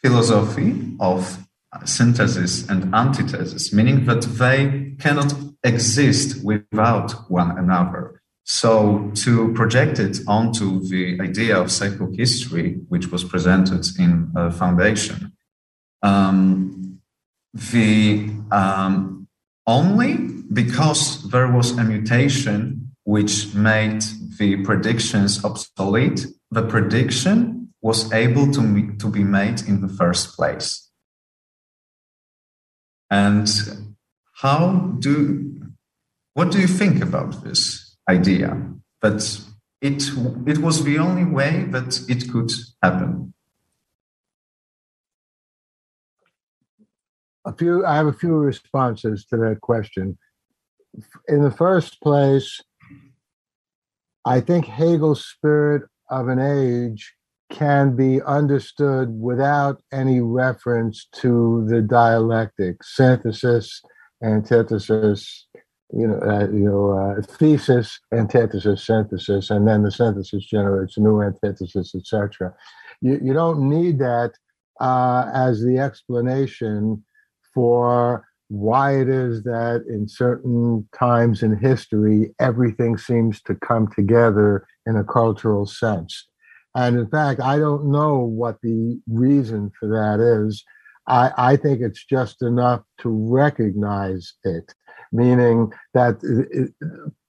philosophy 0.02 0.96
of 1.00 1.38
synthesis 1.86 2.68
and 2.70 2.94
antithesis, 2.94 3.74
meaning 3.74 4.06
that 4.06 4.22
they 4.22 4.96
cannot 5.00 5.34
exist 5.64 6.44
without 6.44 7.12
one 7.30 7.58
another. 7.58 8.22
So 8.44 9.12
to 9.24 9.54
project 9.54 10.00
it 10.00 10.20
onto 10.28 10.82
the 10.82 11.20
idea 11.22 11.60
of 11.60 11.68
psychohistory, 11.68 12.82
which 12.90 13.12
was 13.12 13.24
presented 13.24 13.86
in 14.00 14.32
foundation, 14.52 15.32
the 17.54 18.30
um, 18.52 19.28
only 19.68 20.18
because 20.52 21.30
there 21.30 21.52
was 21.52 21.78
a 21.78 21.84
mutation 21.84 22.92
which 23.04 23.54
made 23.54 24.02
the 24.38 24.64
predictions 24.64 25.44
obsolete, 25.44 26.26
the 26.50 26.64
prediction 26.64 27.74
was 27.82 28.12
able 28.14 28.52
to, 28.52 28.96
to 28.98 29.08
be 29.10 29.24
made 29.24 29.62
in 29.62 29.82
the 29.82 29.88
first 29.88 30.36
place. 30.36 30.90
And 33.10 33.50
how 34.36 34.96
do 35.00 35.60
what 36.34 36.52
do 36.52 36.60
you 36.60 36.68
think 36.68 37.02
about 37.02 37.44
this? 37.44 37.92
idea. 38.10 38.58
But 39.02 39.40
it, 39.82 40.04
it 40.46 40.58
was 40.60 40.84
the 40.84 41.00
only 41.00 41.26
way 41.26 41.66
that 41.70 42.02
it 42.08 42.32
could 42.32 42.52
happen. 42.82 43.34
A 47.46 47.54
few. 47.54 47.86
I 47.86 47.96
have 47.96 48.08
a 48.08 48.14
few 48.14 48.36
responses 48.36 49.26
to 49.26 49.38
that 49.38 49.62
question. 49.62 50.18
In 51.28 51.42
the 51.42 51.52
first 51.52 52.02
place, 52.02 52.62
I 54.26 54.42
think 54.42 54.66
Hegel's 54.66 55.26
spirit 55.26 55.84
of 56.10 56.28
an 56.28 56.40
age 56.40 57.14
can 57.50 57.96
be 57.96 58.22
understood 58.22 59.10
without 59.20 59.82
any 59.92 60.22
reference 60.22 61.08
to 61.14 61.66
the 61.68 61.82
dialectic 61.82 62.84
synthesis, 62.84 63.82
antithesis, 64.24 65.48
you 65.94 66.08
know, 66.08 66.20
uh, 66.22 66.48
you 66.48 66.66
know, 66.66 66.92
uh, 66.92 67.22
thesis, 67.22 68.00
antithesis, 68.14 68.86
synthesis, 68.86 69.50
and 69.50 69.68
then 69.68 69.84
the 69.84 69.92
synthesis 69.92 70.46
generates 70.46 70.98
new 70.98 71.22
antithesis, 71.22 71.94
etc. 71.94 72.54
You, 73.02 73.20
you 73.22 73.34
don't 73.34 73.70
need 73.70 74.00
that 74.00 74.32
uh, 74.80 75.30
as 75.34 75.62
the 75.62 75.80
explanation 75.80 77.04
for 77.54 78.26
why 78.50 79.00
it 79.00 79.08
is 79.08 79.44
that 79.44 79.84
in 79.88 80.08
certain 80.08 80.88
times 80.98 81.42
in 81.42 81.58
history 81.58 82.34
everything 82.40 82.98
seems 82.98 83.42
to 83.42 83.56
come 83.56 83.88
together 83.96 84.66
in 84.86 84.98
a 84.98 85.04
cultural 85.04 85.66
sense. 85.66 86.28
And 86.76 86.98
in 86.98 87.08
fact, 87.10 87.42
I 87.42 87.58
don't 87.58 87.92
know 87.92 88.18
what 88.18 88.58
the 88.62 89.00
reason 89.08 89.72
for 89.80 89.88
that 89.90 90.20
is. 90.20 90.64
I, 91.08 91.32
I 91.38 91.56
think 91.58 91.82
it's 91.82 92.06
just 92.06 92.42
enough 92.42 92.82
to 93.00 93.10
recognize 93.10 94.34
it 94.44 94.74
meaning 95.12 95.72
that 95.94 96.20
it, 96.24 96.74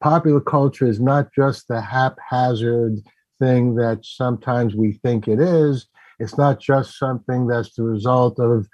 popular 0.00 0.40
culture 0.40 0.86
is 0.86 1.00
not 1.00 1.32
just 1.34 1.68
the 1.68 1.80
haphazard 1.80 2.98
thing 3.40 3.74
that 3.74 4.04
sometimes 4.04 4.74
we 4.74 4.92
think 5.04 5.26
it 5.26 5.40
is. 5.40 5.86
It's 6.18 6.38
not 6.38 6.60
just 6.60 6.98
something 6.98 7.46
that's 7.46 7.74
the 7.74 7.82
result 7.82 8.38
of 8.38 8.68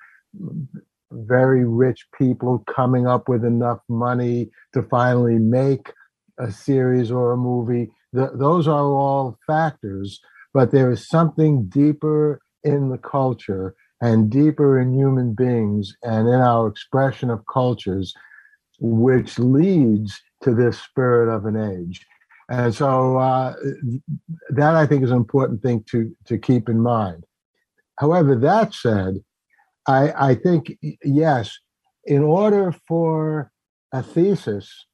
very 1.11 1.65
rich 1.65 2.07
people 2.19 2.65
coming 2.67 3.07
up 3.07 3.29
with 3.29 3.45
enough 3.45 3.81
money 3.89 4.51
to 4.75 4.83
finally 4.85 5.39
make 5.39 5.93
a 6.39 6.53
series 6.53 7.11
or 7.11 7.33
a 7.33 7.37
movie. 7.37 7.91
Those 8.13 8.69
are 8.69 8.85
all 8.85 9.39
factors, 9.47 10.21
but 10.55 10.71
there 10.71 10.91
is 10.91 11.09
something 11.09 11.69
deeper 11.69 12.41
in 12.65 12.91
the 12.91 12.99
culture 12.99 13.75
and 14.01 14.31
deeper 14.31 14.79
in 14.79 14.95
human 14.95 15.35
beings 15.35 15.97
and 16.03 16.29
in 16.29 16.35
our 16.35 16.69
expression 16.69 17.31
of 17.31 17.45
cultures 17.53 18.15
which 18.81 19.39
leads 19.39 20.21
to 20.43 20.55
this 20.55 20.79
spirit 20.81 21.35
of 21.35 21.47
an 21.47 21.57
age. 21.57 22.07
And 22.49 22.75
so 22.75 23.19
uh, 23.19 23.55
that 24.51 24.75
I 24.75 24.87
think 24.87 25.03
is 25.03 25.11
an 25.11 25.17
important 25.17 25.63
thing 25.63 25.85
to, 25.91 26.11
to 26.27 26.39
keep 26.39 26.69
in 26.69 26.81
mind. 26.81 27.25
However, 27.99 28.37
that 28.37 28.73
said, 28.73 29.17
I, 29.89 30.31
I 30.31 30.35
think, 30.35 30.77
yes, 31.03 31.59
in 32.05 32.23
order 32.23 32.75
for 32.87 33.51
a 33.93 34.03
thesis 34.03 34.87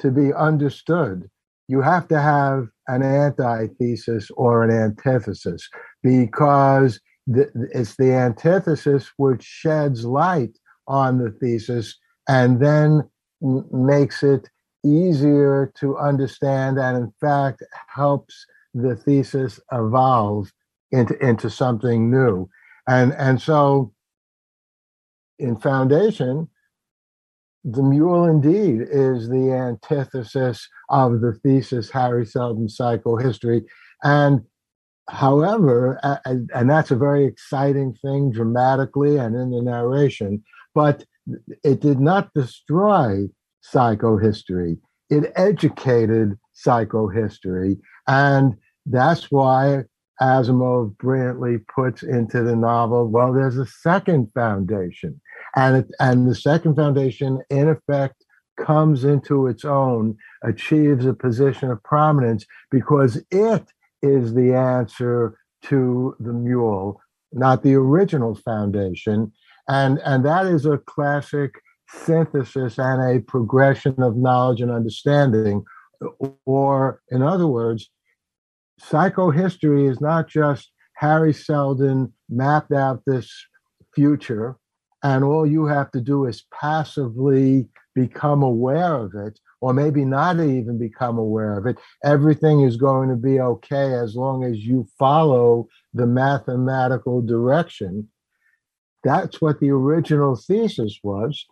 to 0.00 0.10
be 0.10 0.32
understood, 0.32 1.28
you 1.68 1.80
have 1.80 2.06
to 2.08 2.20
have 2.20 2.68
an 2.86 3.02
antithesis 3.02 4.30
or 4.36 4.62
an 4.62 4.70
antithesis 4.70 5.68
because 6.02 7.00
the, 7.26 7.50
it's 7.72 7.96
the 7.96 8.12
antithesis 8.12 9.10
which 9.16 9.42
sheds 9.42 10.04
light 10.04 10.56
on 10.86 11.18
the 11.18 11.30
thesis 11.30 11.96
and 12.28 12.60
then 12.60 13.08
makes 13.40 14.22
it 14.22 14.48
easier 14.84 15.72
to 15.76 15.96
understand 15.96 16.78
and 16.78 16.96
in 16.96 17.12
fact 17.20 17.62
helps 17.88 18.46
the 18.74 18.94
thesis 18.94 19.58
evolve 19.72 20.52
into 20.92 21.18
into 21.26 21.50
something 21.50 22.10
new. 22.10 22.48
And 22.86 23.12
and 23.14 23.42
so 23.42 23.92
in 25.38 25.56
foundation 25.56 26.48
the 27.64 27.82
mule 27.82 28.24
indeed 28.24 28.80
is 28.80 29.28
the 29.28 29.50
antithesis 29.52 30.68
of 30.88 31.20
the 31.20 31.32
thesis 31.42 31.90
Hari 31.90 32.24
Seldon 32.24 32.68
psychohistory 32.68 33.64
and 34.02 34.40
however 35.08 35.98
and, 36.24 36.50
and 36.54 36.70
that's 36.70 36.90
a 36.90 36.96
very 36.96 37.24
exciting 37.24 37.94
thing 38.02 38.30
dramatically 38.30 39.16
and 39.16 39.34
in 39.34 39.50
the 39.50 39.62
narration 39.62 40.42
but 40.74 41.04
it 41.64 41.80
did 41.80 42.00
not 42.00 42.32
destroy 42.34 43.26
psychohistory. 43.74 44.78
It 45.10 45.32
educated 45.36 46.38
psychohistory. 46.54 47.78
And 48.06 48.54
that's 48.86 49.30
why 49.30 49.84
Asimov 50.20 50.96
brilliantly 50.98 51.58
puts 51.74 52.02
into 52.02 52.42
the 52.42 52.56
novel, 52.56 53.08
well, 53.08 53.32
there's 53.32 53.58
a 53.58 53.66
second 53.66 54.30
foundation. 54.34 55.20
And, 55.56 55.76
it, 55.78 55.90
and 55.98 56.28
the 56.28 56.34
second 56.34 56.76
foundation, 56.76 57.40
in 57.50 57.68
effect, 57.68 58.24
comes 58.58 59.04
into 59.04 59.46
its 59.46 59.64
own, 59.64 60.16
achieves 60.42 61.04
a 61.06 61.14
position 61.14 61.70
of 61.70 61.82
prominence 61.82 62.44
because 62.70 63.22
it 63.30 63.64
is 64.02 64.34
the 64.34 64.54
answer 64.54 65.38
to 65.64 66.14
the 66.20 66.32
mule, 66.32 67.00
not 67.32 67.62
the 67.62 67.74
original 67.74 68.34
foundation. 68.34 69.32
And 69.68 69.98
and 70.04 70.24
that 70.24 70.46
is 70.46 70.64
a 70.64 70.78
classic 70.78 71.60
synthesis 71.88 72.78
and 72.78 73.02
a 73.02 73.20
progression 73.22 74.00
of 74.02 74.16
knowledge 74.16 74.60
and 74.60 74.70
understanding. 74.70 75.64
Or 76.44 77.00
in 77.10 77.22
other 77.22 77.46
words 77.46 77.90
psychohistory 78.80 79.90
is 79.90 80.00
not 80.00 80.28
just 80.28 80.70
Hari 80.98 81.32
Seldon 81.32 82.12
mapped 82.28 82.72
out 82.72 83.02
this 83.06 83.32
future 83.94 84.56
and 85.06 85.24
all 85.24 85.46
you 85.46 85.66
have 85.66 85.90
to 85.90 86.00
do 86.00 86.24
is 86.26 86.44
passively 86.52 87.68
become 87.94 88.42
aware 88.42 88.94
of 88.94 89.14
it 89.14 89.38
or 89.60 89.72
maybe 89.72 90.04
not 90.04 90.38
even 90.38 90.78
become 90.78 91.18
aware 91.18 91.56
of 91.58 91.66
it 91.66 91.76
everything 92.04 92.60
is 92.60 92.76
going 92.76 93.08
to 93.08 93.16
be 93.16 93.40
okay 93.40 93.94
as 93.94 94.14
long 94.14 94.44
as 94.44 94.58
you 94.58 94.86
follow 94.98 95.66
the 95.94 96.06
mathematical 96.06 97.22
direction 97.22 98.08
that's 99.06 99.40
what 99.40 99.60
the 99.60 99.70
original 99.70 100.34
thesis 100.34 100.98
was. 101.02 101.46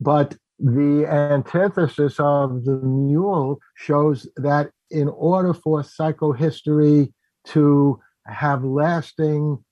But 0.00 0.36
the 0.58 1.06
antithesis 1.06 2.18
of 2.18 2.64
the 2.64 2.80
mule 2.80 3.58
shows 3.76 4.26
that 4.36 4.70
in 4.90 5.08
order 5.08 5.52
for 5.52 5.82
psychohistory 5.82 7.12
to 7.48 8.00
have 8.26 8.64
lasting 8.64 9.62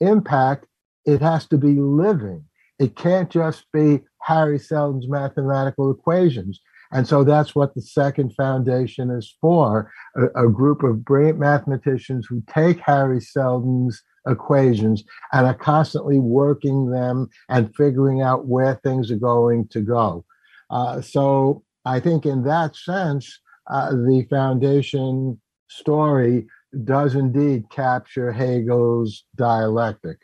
impact, 0.00 0.66
it 1.06 1.22
has 1.22 1.46
to 1.48 1.56
be 1.56 1.80
living. 1.80 2.44
It 2.82 2.96
can't 2.96 3.30
just 3.30 3.66
be 3.72 4.00
Hari 4.22 4.58
Seldon's 4.58 5.06
mathematical 5.08 5.92
equations. 5.92 6.60
And 6.90 7.06
so 7.06 7.22
that's 7.22 7.54
what 7.54 7.74
the 7.74 7.80
second 7.80 8.34
foundation 8.34 9.08
is 9.10 9.36
for 9.40 9.92
a, 10.16 10.46
a 10.46 10.48
group 10.48 10.82
of 10.82 11.04
brilliant 11.04 11.38
mathematicians 11.38 12.26
who 12.28 12.42
take 12.52 12.80
Hari 12.80 13.20
Seldon's 13.20 14.02
equations 14.26 15.04
and 15.32 15.46
are 15.46 15.54
constantly 15.54 16.18
working 16.18 16.90
them 16.90 17.28
and 17.48 17.74
figuring 17.76 18.20
out 18.20 18.46
where 18.46 18.74
things 18.82 19.12
are 19.12 19.16
going 19.16 19.68
to 19.68 19.80
go. 19.80 20.24
Uh, 20.68 21.00
so 21.00 21.62
I 21.84 22.00
think 22.00 22.26
in 22.26 22.42
that 22.44 22.74
sense, 22.74 23.38
uh, 23.70 23.90
the 23.90 24.26
foundation 24.28 25.40
story 25.68 26.46
does 26.82 27.14
indeed 27.14 27.70
capture 27.70 28.32
Hegel's 28.32 29.22
dialectic. 29.36 30.18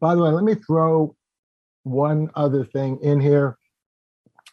By 0.00 0.14
the 0.14 0.22
way, 0.22 0.30
let 0.30 0.44
me 0.44 0.54
throw 0.54 1.16
one 1.88 2.30
other 2.34 2.64
thing 2.64 2.98
in 3.02 3.20
here. 3.20 3.58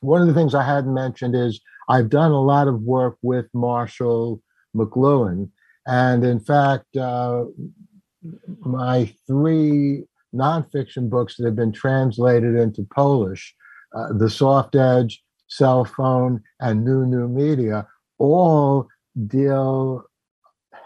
One 0.01 0.21
of 0.21 0.27
the 0.27 0.33
things 0.33 0.53
I 0.53 0.63
hadn't 0.63 0.93
mentioned 0.93 1.35
is 1.35 1.61
I've 1.89 2.09
done 2.09 2.31
a 2.31 2.41
lot 2.41 2.67
of 2.67 2.81
work 2.81 3.17
with 3.21 3.45
Marshall 3.53 4.41
McLuhan. 4.75 5.49
And 5.87 6.23
in 6.23 6.39
fact, 6.39 6.97
uh, 6.97 7.45
my 8.59 9.13
three 9.27 10.05
nonfiction 10.33 11.09
books 11.09 11.37
that 11.37 11.45
have 11.45 11.55
been 11.55 11.71
translated 11.71 12.55
into 12.55 12.83
Polish, 12.83 13.55
uh, 13.95 14.13
The 14.13 14.29
Soft 14.29 14.75
Edge, 14.75 15.23
Cell 15.47 15.85
Phone, 15.85 16.41
and 16.59 16.83
New 16.83 17.05
New 17.05 17.27
Media, 17.27 17.87
all 18.17 18.87
deal 19.27 20.03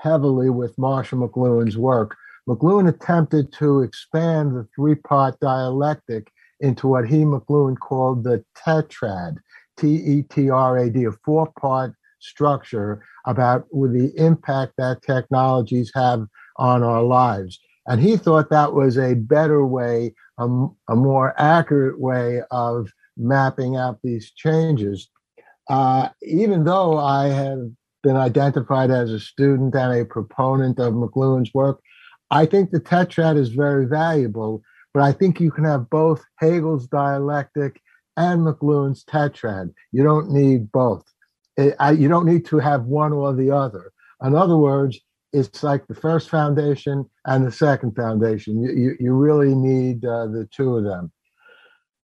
heavily 0.01 0.49
with 0.49 0.77
Marshall 0.77 1.27
McLuhan's 1.27 1.77
work. 1.77 2.15
McLuhan 2.47 2.89
attempted 2.89 3.51
to 3.53 3.81
expand 3.81 4.55
the 4.55 4.67
three 4.75 4.95
part 4.95 5.39
dialectic 5.39 6.31
into 6.59 6.87
what 6.87 7.07
he, 7.07 7.17
McLuhan, 7.17 7.77
called 7.79 8.23
the 8.23 8.43
tetrad, 8.57 9.37
T 9.77 9.87
E 9.87 10.23
T 10.23 10.49
R 10.49 10.77
A 10.77 10.89
D, 10.89 11.05
a 11.05 11.11
four 11.23 11.51
part 11.59 11.93
structure 12.19 13.03
about 13.25 13.67
the 13.71 14.11
impact 14.17 14.73
that 14.77 15.01
technologies 15.01 15.91
have 15.95 16.25
on 16.57 16.83
our 16.83 17.03
lives. 17.03 17.59
And 17.87 18.01
he 18.01 18.17
thought 18.17 18.49
that 18.49 18.73
was 18.73 18.97
a 18.97 19.15
better 19.15 19.65
way, 19.65 20.13
a, 20.37 20.45
a 20.89 20.95
more 20.95 21.33
accurate 21.37 21.99
way 21.99 22.41
of 22.51 22.91
mapping 23.17 23.75
out 23.75 23.99
these 24.03 24.31
changes. 24.31 25.09
Uh, 25.69 26.09
even 26.21 26.65
though 26.65 26.97
I 26.97 27.27
have 27.27 27.59
been 28.03 28.15
identified 28.15 28.91
as 28.91 29.11
a 29.11 29.19
student 29.19 29.75
and 29.75 29.99
a 29.99 30.05
proponent 30.05 30.79
of 30.79 30.93
McLuhan's 30.93 31.53
work, 31.53 31.81
I 32.31 32.45
think 32.45 32.71
the 32.71 32.79
tetrad 32.79 33.37
is 33.37 33.49
very 33.49 33.85
valuable, 33.85 34.61
but 34.99 35.05
I 35.05 35.13
think 35.13 35.39
you 35.39 35.49
can 35.49 35.63
have 35.63 35.89
both 35.89 36.25
Hegel's 36.39 36.85
dialectic 36.85 37.81
and 38.17 38.41
McLuhan's 38.41 39.05
tetrad. 39.05 39.73
You 39.93 40.03
don't 40.03 40.29
need 40.29 40.73
both. 40.73 41.05
It, 41.55 41.73
I, 41.79 41.91
you 41.91 42.09
don't 42.09 42.25
need 42.25 42.45
to 42.47 42.59
have 42.59 42.83
one 42.83 43.13
or 43.13 43.33
the 43.33 43.49
other. 43.49 43.93
In 44.21 44.35
other 44.35 44.57
words, 44.57 44.99
it's 45.31 45.63
like 45.63 45.87
the 45.87 45.95
first 45.95 46.29
foundation 46.29 47.09
and 47.25 47.47
the 47.47 47.51
second 47.53 47.95
foundation. 47.95 48.61
You, 48.61 48.71
you, 48.71 48.97
you 48.99 49.13
really 49.13 49.55
need 49.55 50.03
uh, 50.03 50.25
the 50.25 50.49
two 50.51 50.75
of 50.75 50.83
them. 50.83 51.13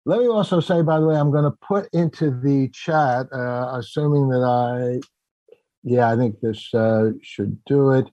Let 0.08 0.22
me 0.22 0.28
also 0.28 0.60
say, 0.60 0.82
by 0.82 1.00
the 1.00 1.06
way, 1.06 1.16
I'm 1.16 1.30
going 1.30 1.44
to 1.44 1.58
put 1.62 1.94
into 1.94 2.32
the 2.32 2.70
chat, 2.70 3.28
uh, 3.32 3.70
assuming 3.76 4.30
that 4.30 4.44
I, 4.44 5.00
yeah, 5.84 6.12
I 6.12 6.16
think 6.16 6.40
this 6.40 6.74
uh, 6.74 7.12
should 7.22 7.64
do 7.66 7.92
it. 7.92 8.08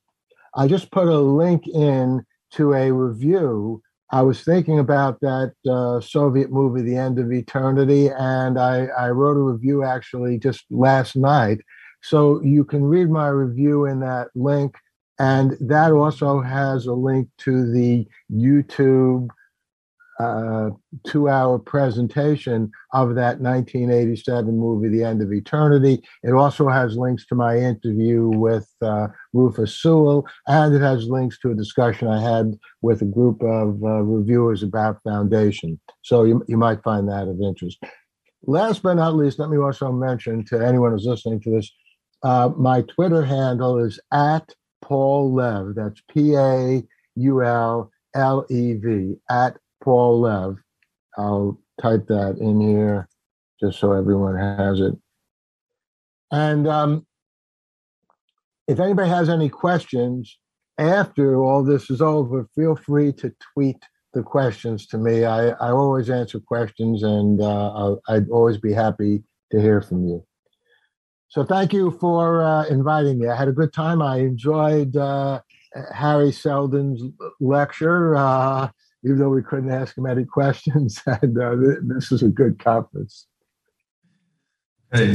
I 0.55 0.68
just 0.68 0.91
put 0.91 1.09
a 1.09 1.18
link 1.18 1.66
in 1.66 2.27
to 2.57 2.74
a 2.74 2.93
review. 2.93 3.83
I 4.11 4.22
was 4.22 4.42
thinking 4.42 4.78
about 4.78 5.20
that 5.20 5.52
uh, 5.68 6.00
Soviet 6.00 6.50
movie, 6.52 6.82
The 6.82 6.96
End 6.96 7.18
of 7.18 7.32
Eternity, 7.32 8.09
and 8.09 8.59
I, 8.59 8.86
I 8.86 9.11
wrote 9.11 9.36
a 9.36 9.40
review 9.40 9.82
actually 9.82 10.38
just 10.38 10.64
last 10.70 11.16
night. 11.16 11.59
So 12.02 12.40
you 12.42 12.64
can 12.64 12.84
read 12.84 13.11
my 13.11 13.28
review 13.28 13.86
in 13.86 14.00
that 14.00 14.28
link. 14.34 14.76
And 15.18 15.57
that 15.61 15.92
also 15.92 16.40
has 16.40 16.86
a 16.86 16.92
link 16.92 17.28
to 17.38 17.72
the 17.72 18.07
YouTube 18.32 19.28
uh, 20.19 20.71
two 21.07 21.29
hour 21.29 21.59
presentation 21.59 22.71
of 22.93 23.14
that 23.14 23.41
1987 23.41 24.59
movie, 24.59 24.89
The 24.89 25.05
End 25.05 25.23
of 25.23 25.33
Eternity. 25.33 26.03
It 26.23 26.33
also 26.33 26.69
has 26.69 26.97
links 26.97 27.27
to 27.27 27.35
my 27.35 27.59
interview 27.59 28.29
with 28.29 28.69
uh, 28.83 29.09
Rufus 29.33 29.81
Sewell, 29.81 30.27
and 30.47 30.75
it 30.75 30.81
has 30.81 31.09
links 31.09 31.39
to 31.41 31.51
a 31.51 31.55
discussion 31.55 32.09
I 32.09 32.21
had 32.21 32.59
with 32.83 33.03
a 33.03 33.07
group 33.07 33.43
of 33.43 33.83
uh, 33.83 34.03
reviewers 34.03 34.62
about 34.62 35.03
Foundation. 35.03 35.79
So 36.03 36.25
you, 36.25 36.45
you 36.49 36.57
might 36.57 36.83
find 36.83 37.09
that 37.09 37.29
of 37.29 37.41
interest. 37.41 37.79
Last 38.43 38.83
but 38.83 38.95
not 38.95 39.17
least, 39.17 39.39
let 39.39 39.51
me 39.51 39.59
also 39.59 39.91
mention 39.93 40.45
to 40.47 40.64
anyone 40.64 40.93
who's 40.93 41.07
listening 41.07 41.41
to 41.41 41.51
this 41.51 41.71
uh, 42.23 42.51
my 42.57 42.83
Twitter 42.83 43.25
handle 43.25 43.79
is 43.79 44.01
at 44.12 44.53
Paul 44.83 45.35
Lev. 45.35 45.75
That's 45.75 46.01
P 46.12 46.35
A 46.35 46.83
U 47.17 47.43
L 47.43 47.91
L 48.14 48.47
E 48.51 48.75
V, 48.75 49.14
at 49.31 49.57
Paul 49.87 50.22
Lev. 50.22 50.57
I'll 51.16 51.61
type 51.80 52.09
that 52.09 52.39
in 52.41 52.61
here 52.61 53.09
just 53.61 53.78
so 53.78 53.93
everyone 53.93 54.37
has 54.37 54.80
it. 54.80 54.95
And 56.32 56.66
um, 56.66 57.07
if 58.66 58.80
anybody 58.80 59.09
has 59.09 59.28
any 59.28 59.49
questions 59.49 60.39
after 60.76 61.41
all 61.41 61.62
this 61.62 61.89
is 61.89 62.03
over, 62.03 62.49
feel 62.57 62.74
free 62.74 63.12
to 63.12 63.32
tweet 63.55 63.80
the 64.12 64.24
questions 64.24 64.89
to 64.89 64.99
me. 64.99 65.24
I, 65.24 65.51
I 65.51 65.70
always 65.70 66.11
answer 66.11 66.41
questions 66.41 67.05
and 67.05 67.41
uh, 67.41 67.95
I'd 68.09 68.28
always 68.28 68.59
be 68.59 68.72
happy 68.72 69.22
to 69.53 69.61
hear 69.61 69.80
from 69.80 70.05
you. 70.05 70.26
So 71.28 71.45
thank 71.45 71.72
you 71.72 71.93
for 72.01 72.43
uh, 72.43 72.66
inviting 72.66 73.20
me. 73.20 73.28
I 73.28 73.37
had 73.37 73.47
a 73.47 73.53
good 73.53 73.72
time. 73.72 74.03
I 74.03 74.18
enjoyed 74.18 74.97
uh, 74.97 75.43
Hari 75.95 76.32
Seldon's 76.32 77.03
lecture. 77.41 78.16
Even 79.07 79.18
though 79.18 79.30
we 79.30 79.42
couldn't 79.42 79.70
ask 79.70 79.96
him 79.96 80.04
any 80.07 80.24
questions. 80.24 81.00
And 81.07 81.38
uh, 81.38 81.54
this 81.82 82.12
is 82.12 82.22
a 82.22 82.28
good 82.28 82.59
conference. 82.59 83.26
Hey, 84.92 85.12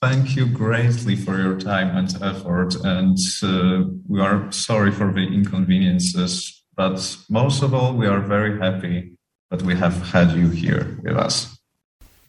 thank 0.00 0.36
you 0.36 0.46
greatly 0.46 1.16
for 1.16 1.38
your 1.38 1.58
time 1.58 1.96
and 1.96 2.22
effort. 2.22 2.74
And 2.84 3.18
uh, 3.42 3.90
we 4.08 4.20
are 4.20 4.50
sorry 4.52 4.92
for 4.92 5.12
the 5.12 5.26
inconveniences, 5.26 6.64
but 6.76 7.16
most 7.28 7.62
of 7.62 7.74
all, 7.74 7.94
we 7.94 8.06
are 8.06 8.20
very 8.20 8.58
happy 8.58 9.16
that 9.50 9.62
we 9.62 9.74
have 9.74 9.96
had 10.10 10.32
you 10.32 10.48
here 10.48 10.98
with 11.02 11.16
us. 11.16 11.58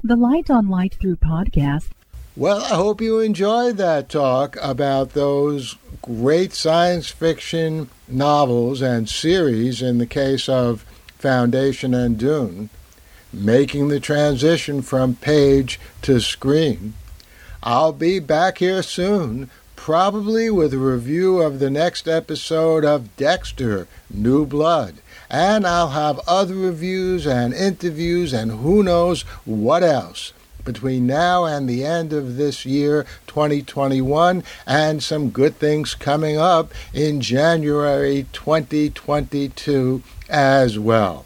The 0.04 0.16
Light 0.16 0.50
on 0.50 0.68
Light 0.68 0.96
Through 1.00 1.16
podcast. 1.16 1.90
Well, 2.36 2.64
I 2.64 2.76
hope 2.76 3.00
you 3.00 3.20
enjoyed 3.20 3.78
that 3.78 4.10
talk 4.10 4.58
about 4.62 5.12
those 5.12 5.78
great 6.02 6.54
science 6.54 7.10
fiction 7.10 7.90
novels 8.08 8.82
and 8.82 9.08
series 9.08 9.82
in 9.82 10.00
the 10.00 10.08
case 10.08 10.50
of 10.50 10.84
Foundation 11.24 11.94
and 11.94 12.18
Dune, 12.18 12.70
making 13.32 13.88
the 13.88 14.02
transition 14.02 14.82
from 14.82 15.16
page 15.16 15.80
to 16.02 16.20
screen. 16.20 16.96
I'll 17.64 17.94
be 17.94 18.20
back 18.20 18.58
here 18.58 18.84
soon, 18.84 19.50
probably 19.78 20.50
with 20.50 20.74
a 20.74 20.78
review 20.78 21.42
of 21.42 21.60
the 21.60 21.70
next 21.70 22.10
episode 22.10 22.84
of 22.84 23.16
Dexter 23.16 23.88
New 24.10 24.46
Blood. 24.46 24.96
And 25.30 25.66
I'll 25.66 25.92
have 25.92 26.20
other 26.28 26.56
reviews 26.56 27.26
and 27.26 27.54
interviews 27.54 28.34
and 28.34 28.52
who 28.52 28.84
knows 28.84 29.22
what 29.46 29.82
else 29.82 30.34
between 30.66 31.08
now 31.08 31.46
and 31.46 31.70
the 31.70 31.86
end 31.86 32.12
of 32.12 32.36
this 32.36 32.66
year, 32.66 33.06
2021, 33.28 34.44
and 34.68 35.02
some 35.02 35.30
good 35.30 35.56
things 35.56 35.96
coming 35.96 36.38
up 36.38 36.74
in 36.94 37.22
January 37.22 38.26
2022 38.34 40.04
as 40.30 40.80
well. 40.80 41.26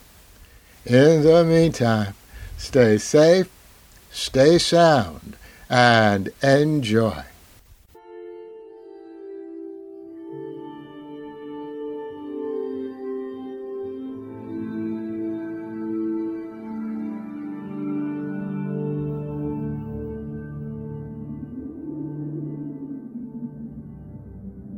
In 0.86 1.24
the 1.24 1.44
meantime, 1.44 2.14
stay 2.58 2.98
safe, 2.98 3.50
stay 4.12 4.58
sound, 4.58 5.36
and 5.70 6.30
enjoy. 6.42 7.24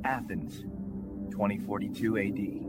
Athens, 0.04 0.62
2042 1.32 2.18
AD. 2.18 2.69